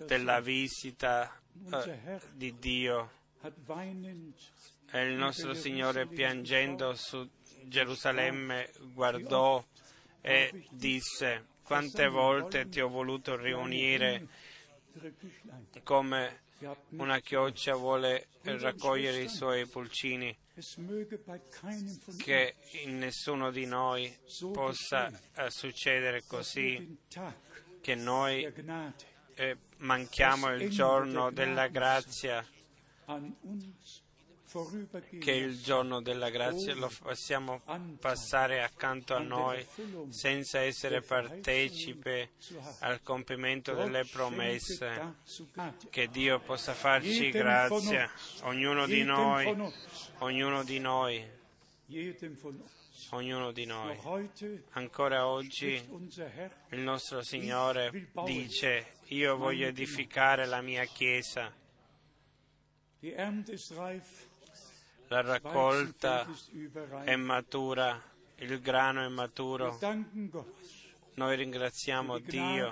[0.05, 1.41] della visita
[2.34, 3.09] di Dio
[4.91, 7.27] e il nostro Signore piangendo su
[7.63, 9.63] Gerusalemme guardò
[10.22, 14.27] e disse quante volte ti ho voluto riunire
[15.84, 16.41] come
[16.89, 20.35] una chioccia vuole raccogliere i suoi pulcini,
[22.18, 24.13] che in nessuno di noi
[24.51, 26.97] possa eh, succedere così,
[27.80, 28.43] che noi
[29.35, 32.45] eh, manchiamo il giorno della grazia
[35.19, 37.61] che il giorno della grazia lo facciamo
[37.99, 39.65] passare accanto a noi
[40.10, 42.32] senza essere partecipe
[42.80, 45.15] al compimento delle promesse.
[45.90, 48.11] Che Dio possa farci grazia,
[48.41, 49.73] ognuno di noi,
[50.19, 51.26] ognuno di noi,
[53.11, 53.98] ognuno di noi.
[54.72, 55.82] Ancora oggi
[56.69, 61.53] il nostro Signore dice, io voglio edificare la mia Chiesa
[65.11, 66.25] la raccolta
[67.03, 68.01] è matura,
[68.35, 69.77] il grano è maturo.
[71.15, 72.71] Noi ringraziamo Dio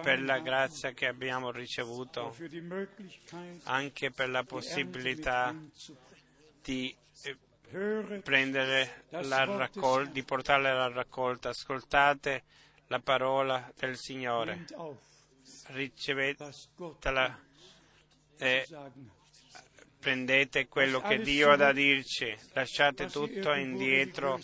[0.00, 2.34] per la grazia che abbiamo ricevuto,
[3.64, 5.54] anche per la possibilità
[6.62, 7.36] di eh,
[8.22, 11.50] prendere la raccolta, di portarla alla raccolta.
[11.50, 12.44] Ascoltate
[12.86, 14.64] la parola del Signore,
[15.66, 17.38] ricevetela
[18.38, 18.66] e
[20.06, 24.38] prendete quello che Dio ha da dirci, lasciate tutto indietro,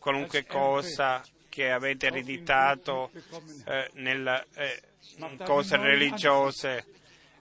[0.00, 3.12] qualunque cosa che avete ereditato
[3.66, 4.82] eh, nella, eh,
[5.44, 6.84] cose religiose,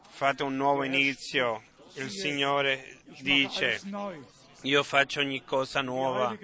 [0.10, 1.64] fate un nuovo inizio.
[1.95, 3.81] Il Signore dice,
[4.61, 6.38] io faccio ogni cosa nuova.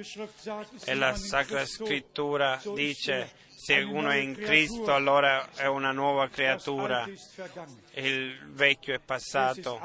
[0.85, 3.31] E la Sacra Scrittura dice,
[3.63, 7.07] se uno è in Cristo allora è una nuova creatura,
[7.93, 9.79] il vecchio è passato,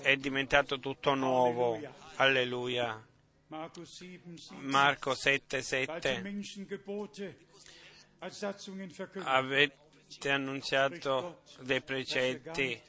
[0.00, 1.78] è diventato tutto nuovo.
[2.16, 3.06] Alleluia.
[3.48, 6.22] Marco 7, 7.
[9.24, 12.80] Avete annunziato dei precetti.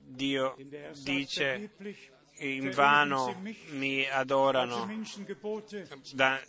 [0.00, 0.56] Dio
[1.02, 1.70] dice
[2.38, 3.40] in vano
[3.70, 4.88] mi adorano
[6.12, 6.40] da,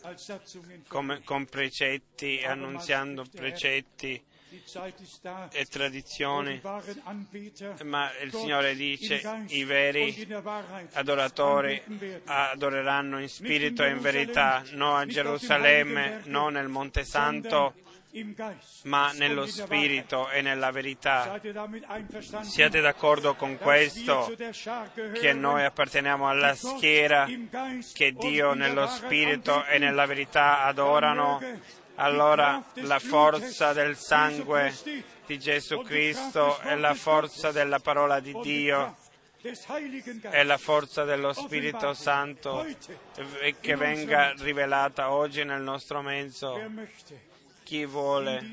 [0.88, 4.22] come, con precetti, annunziando precetti.
[5.52, 6.62] e tradizioni,
[7.84, 10.28] ma il Signore dice i veri
[10.94, 11.82] adoratori
[12.26, 17.74] adoreranno in spirito e in verità, non a Gerusalemme, non nel Monte Santo,
[18.84, 21.40] ma nello spirito e nella verità.
[22.42, 24.34] Siete d'accordo con questo?
[25.14, 27.28] Che noi apparteniamo alla schiera
[27.94, 31.42] che Dio nello spirito e nella verità adorano?
[31.96, 34.74] Allora la forza del sangue
[35.26, 38.96] di Gesù Cristo e la forza della parola di Dio
[40.32, 42.66] e la forza dello Spirito Santo
[43.60, 46.60] che venga rivelata oggi nel nostro mezzo
[47.66, 48.48] chi vuole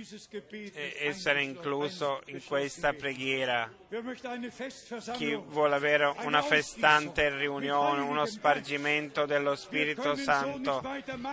[0.99, 3.71] essere incluso in questa preghiera,
[5.13, 10.83] chi vuole avere una festante riunione, uno spargimento dello Spirito Santo.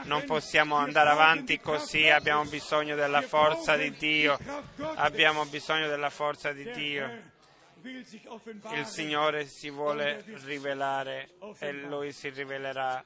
[0.04, 4.38] Non possiamo andare avanti così, abbiamo bisogno della forza di Dio,
[4.96, 7.29] abbiamo bisogno della forza di Dio.
[7.82, 11.30] Il Signore si vuole rivelare
[11.60, 13.04] e Lui si rivelerà.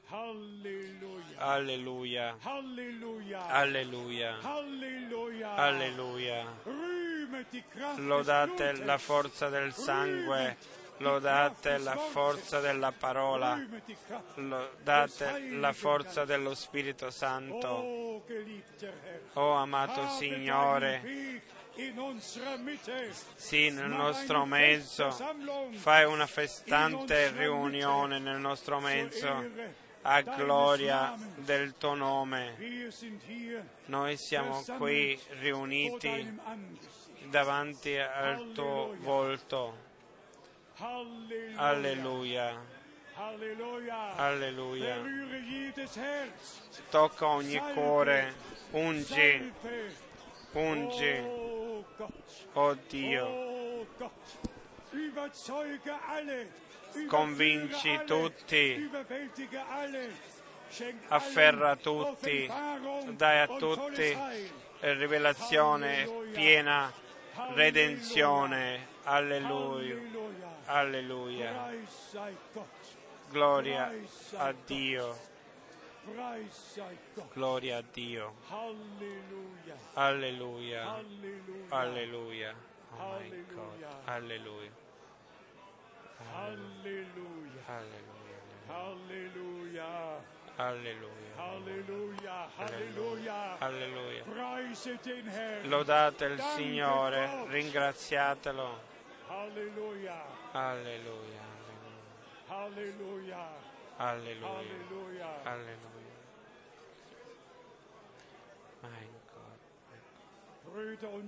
[1.37, 2.37] Alleluia.
[3.47, 4.39] Alleluia.
[5.55, 6.45] Alleluia.
[7.97, 10.57] Lodate la forza del sangue,
[10.97, 13.59] lodate la forza della parola,
[14.35, 18.21] lodate la forza dello Spirito Santo.
[19.33, 21.41] Oh amato Signore,
[23.35, 25.09] sì, nel nostro mezzo,
[25.73, 29.81] fai una festante riunione nel nostro mezzo.
[30.05, 32.55] A gloria del tuo nome.
[33.85, 36.37] Noi siamo qui riuniti
[37.29, 39.77] davanti al tuo volto.
[41.55, 42.59] Alleluia.
[44.17, 45.01] Alleluia.
[46.89, 48.33] Tocca ogni cuore,
[48.71, 49.53] ungi,
[50.51, 51.52] ungi.
[52.53, 53.85] Oh Dio,
[57.07, 58.89] convinci tutti,
[61.07, 62.51] afferra tutti,
[63.15, 64.17] dai a tutti
[64.79, 66.91] rivelazione piena,
[67.53, 68.91] redenzione.
[69.05, 69.97] Alleluia,
[70.65, 71.69] alleluia.
[73.29, 73.91] Gloria
[74.37, 75.32] a Dio.
[77.33, 78.33] Gloria a Dio.
[79.93, 80.85] Alleluia.
[81.69, 82.55] Alleluia.
[82.99, 83.83] Oh my God.
[84.05, 84.71] Alleluia.
[86.35, 87.41] Alleluia.
[90.57, 91.21] Alleluia.
[92.77, 93.57] Alleluia.
[93.59, 94.23] Alleluia.
[95.27, 95.69] Herrn.
[95.69, 98.79] Lodate il Signore, ringraziatelo.
[99.27, 100.21] Halleluja.
[100.51, 101.41] Alleluia.
[102.47, 103.72] Halleluja.
[104.03, 105.41] Alleluia.
[105.43, 106.01] Alleluia.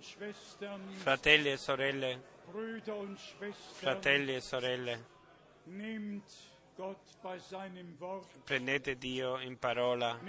[0.02, 2.22] Schwestern, Fratelli e sorelle,
[3.74, 5.06] fratelli e sorelle,
[8.44, 10.20] prendete Dio in parola,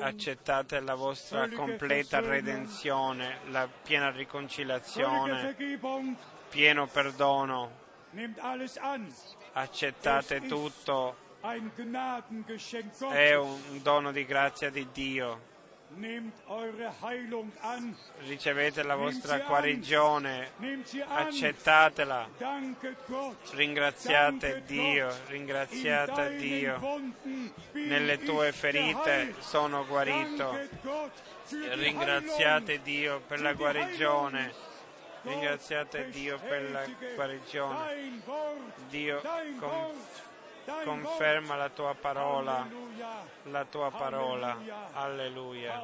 [0.00, 5.56] accettate la vostra completa redenzione, la piena riconciliazione,
[6.48, 7.81] pieno perdono.
[9.52, 11.16] Accettate tutto,
[13.10, 15.50] è un dono di grazia di Dio.
[18.26, 20.52] Ricevete la vostra guarigione,
[21.06, 22.28] accettatela,
[23.50, 26.80] ringraziate Dio, ringraziate Dio.
[27.72, 30.58] Nelle tue ferite sono guarito.
[31.74, 32.80] Ringraziate.
[32.80, 34.70] Dio per la guarigione.
[35.22, 36.84] Ringraziate Dio per la
[37.14, 38.20] guarigione.
[38.88, 39.20] Dio
[40.84, 42.66] conferma la tua parola,
[43.44, 44.58] la tua parola.
[44.92, 45.80] Alleluia.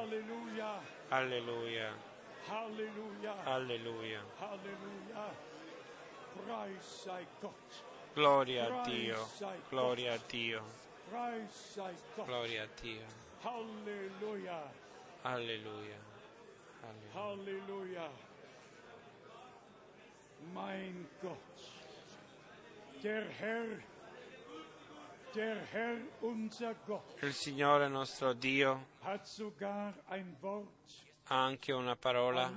[1.09, 1.93] Alleluia,
[2.49, 4.23] alleluia, alleluia.
[8.13, 9.27] Gloria a Dio,
[9.69, 10.63] gloria a Dio,
[12.25, 13.05] gloria a Dio.
[13.41, 14.61] Halleluja.
[15.23, 15.97] Alleluia.
[17.13, 18.28] alleluia.
[20.53, 21.37] Mein Gott.
[23.03, 23.65] Der Herr,
[25.33, 31.95] der Herr unser Gott Il Signore nostro Dio hat sogar ein Wort ha anche una
[31.95, 32.51] parola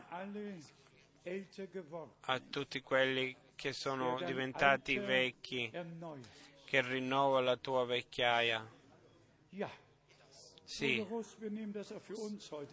[2.21, 5.71] a tutti quelli che sono diventati vecchi,
[6.65, 8.67] che rinnova la tua vecchiaia.
[10.65, 11.07] Sì,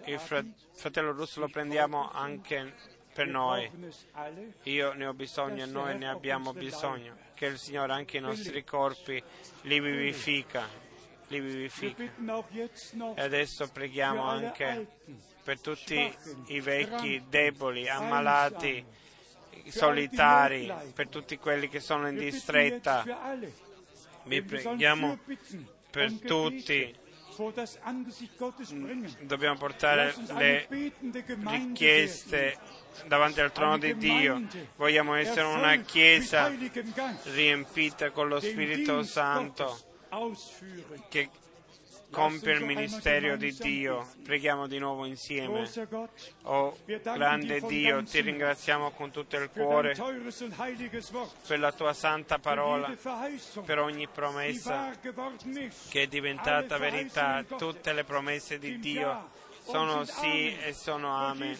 [0.06, 0.20] il
[0.72, 2.74] fratello Russo lo prendiamo anche
[3.20, 3.70] per noi.
[4.64, 7.18] Io ne ho bisogno e noi ne abbiamo bisogno.
[7.34, 9.22] Che il Signore anche i nostri corpi
[9.64, 10.66] li vivifica,
[11.28, 12.04] li vivifica.
[13.16, 14.88] E adesso preghiamo anche
[15.44, 16.16] per tutti
[16.48, 18.86] i vecchi, deboli, ammalati,
[19.68, 23.04] solitari, per tutti quelli che sono in distretta.
[24.24, 25.20] Vi preghiamo
[25.90, 26.96] per und tutti.
[29.22, 30.68] Dobbiamo portare le
[31.48, 32.58] richieste
[33.08, 34.42] davanti al trono di Dio.
[34.76, 36.52] Vogliamo essere una chiesa
[37.24, 39.80] riempita con lo Spirito Santo
[41.08, 41.30] che
[42.12, 44.08] compie il ministero di Dio.
[44.24, 45.70] Preghiamo di nuovo insieme.
[46.44, 49.96] Oh grande Dio, ti ringraziamo con tutto il cuore
[51.48, 52.96] per la tua santa parola,
[53.66, 54.92] per ogni promessa
[55.90, 57.44] che è diventata verità.
[57.44, 59.30] Tutte le promesse di Dio
[59.64, 61.58] sono sì e sono amen.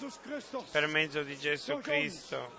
[0.72, 2.59] Per mezzo di Gesù Cristo.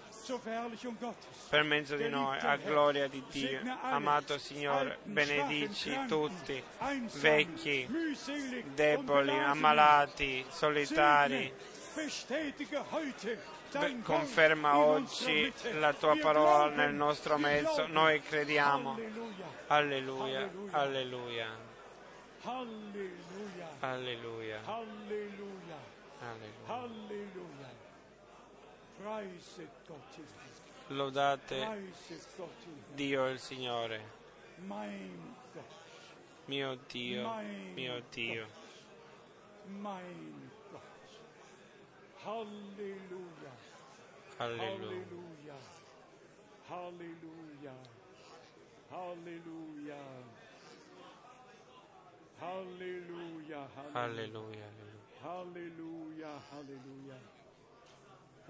[1.48, 3.60] Per mezzo di noi, a gloria di Dio.
[3.82, 6.62] Amato Signore, benedici tutti,
[7.20, 7.88] vecchi,
[8.74, 11.52] deboli, ammalati, solitari.
[14.02, 17.86] conferma oggi la tua parola nel nostro mezzo.
[17.86, 18.98] Noi crediamo.
[19.68, 21.68] Alleluia, alleluia.
[23.80, 24.60] Alleluia.
[24.64, 25.98] Alleluia.
[30.88, 31.56] Lodate
[32.94, 34.18] Dio il Signore.
[36.46, 37.32] Mio Dio,
[37.74, 38.46] mio Dio.
[42.24, 43.52] Halleluja.
[44.38, 45.56] Alleluia.
[46.68, 47.74] Halleluja.
[48.90, 49.98] Halleluja.
[52.40, 53.68] Halleluja.
[53.94, 54.68] Alleluia.
[55.22, 56.40] Halleluja.
[56.50, 57.39] Halleluja.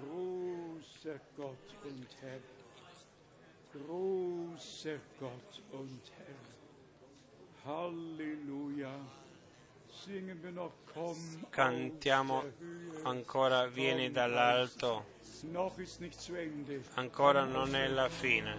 [0.01, 2.41] Großer Gott und Herr.
[3.73, 7.73] Großer Gott und Herr.
[7.73, 8.95] Halleluja.
[11.51, 12.43] Cantiamo
[13.03, 15.05] ancora vieni dall'alto,
[16.95, 18.57] ancora non è la fine.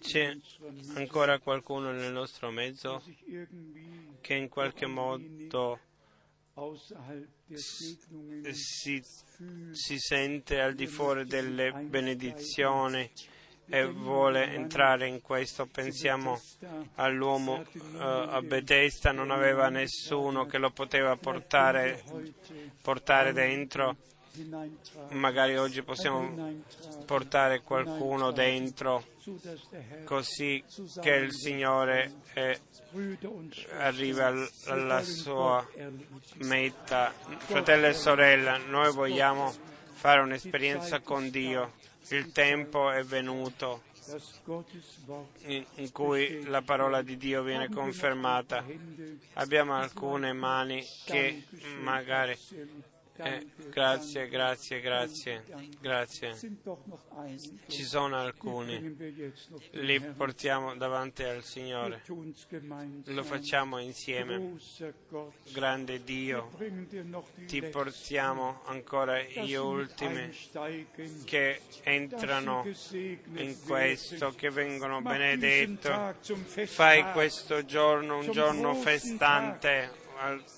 [0.00, 0.36] C'è
[0.94, 3.02] ancora qualcuno nel nostro mezzo
[4.20, 5.78] che in qualche modo
[7.54, 9.02] Segnungen si,
[9.72, 13.10] si sente al di fuori delle benedizioni
[13.68, 15.66] e vuole entrare in questo.
[15.66, 16.40] Pensiamo
[16.94, 22.02] all'uomo eh, a Bethesda, non aveva nessuno che lo poteva portare,
[22.80, 23.96] portare dentro.
[25.10, 26.54] Magari oggi possiamo
[27.04, 29.04] portare qualcuno dentro
[30.04, 30.62] così
[31.00, 32.60] che il Signore eh,
[34.20, 35.66] al- alla sua
[36.36, 37.12] meta.
[37.38, 39.52] Fratello e sorella, noi vogliamo
[39.92, 41.72] fare un'esperienza con Dio.
[42.08, 43.82] Il tempo è venuto
[45.46, 48.64] in, cui la parola di Dio viene confermata.
[49.34, 51.44] Abbiamo alcune mani che
[51.80, 52.38] magari...
[53.18, 55.44] eh, grazie, grazie, grazie,
[55.80, 56.36] grazie.
[57.66, 58.94] Ci sono alcuni.
[59.72, 62.02] Li portiamo davanti al Signore.
[63.04, 64.56] Lo facciamo insieme.
[65.52, 66.50] Grande Dio,
[67.46, 70.30] ti portiamo ancora gli ultimi
[71.24, 72.64] che entrano
[73.34, 75.00] in questo, che vengono
[76.20, 79.90] zum Fai questo giorno un giorno festante,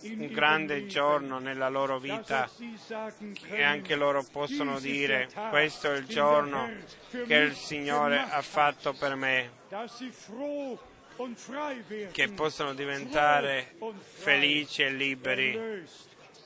[0.03, 2.49] un grande giorno nella loro vita
[3.49, 6.71] e anche loro possono dire questo è il giorno
[7.11, 9.51] che il Signore ha fatto per me,
[12.13, 15.85] che possono diventare felici e liberi,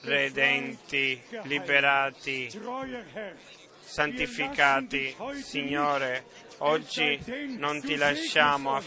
[0.00, 2.50] redenti, liberati,
[3.80, 5.14] santificati.
[5.42, 6.24] Signore,
[6.58, 7.20] oggi
[7.58, 8.80] non ti lasciamo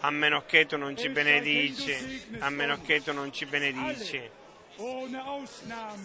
[0.00, 4.36] a, meno che tu non ci benedici, a meno che tu non ci benedici.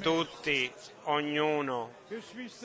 [0.02, 0.72] Tutti,
[1.04, 1.94] ognuno,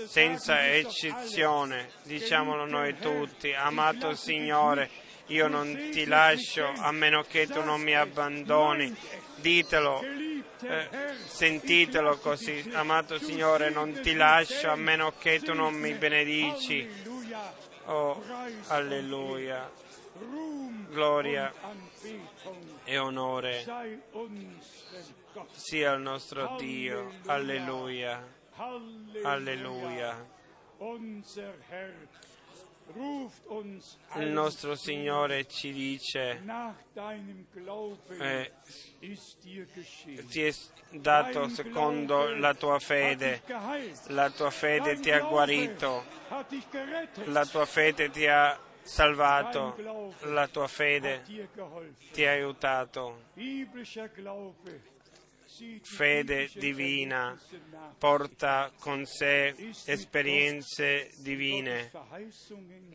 [0.06, 4.88] senza eccezione, diciamolo noi tutti, amato Signore,
[5.26, 8.96] io non ti lascio a meno che tu non mi abbandoni.
[9.36, 10.02] Ditelo,
[10.62, 10.88] eh,
[11.26, 16.88] sentitelo così, amato Signore, non ti lascio a meno che tu non mi benedici.
[17.84, 18.22] Oh,
[18.68, 19.70] alleluia.
[20.90, 21.52] Gloria
[22.84, 23.64] e onore
[25.52, 27.12] sia al nostro Dio.
[27.26, 28.36] Alleluia.
[29.22, 30.36] Alleluia.
[34.14, 36.42] Il nostro Signore ci dice,
[38.18, 38.52] eh,
[40.28, 40.54] ti è
[40.90, 43.42] dato secondo la tua fede,
[44.06, 46.02] la tua fede ti ha guarito,
[47.26, 48.58] la tua fede ti ha
[48.88, 49.76] salvato,
[50.22, 51.22] la tua fede
[52.12, 53.26] ti ha aiutato.
[55.82, 57.38] Fede divina
[57.98, 59.54] porta con sé
[59.86, 61.90] esperienze divine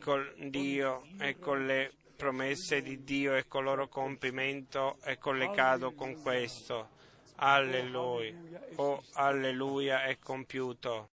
[0.00, 5.92] con Dio e con le promesse di Dio e con il loro compimento è collegato
[5.92, 6.88] con questo.
[7.36, 8.34] Alleluia.
[8.76, 11.02] Oh, alleluia è compiuto.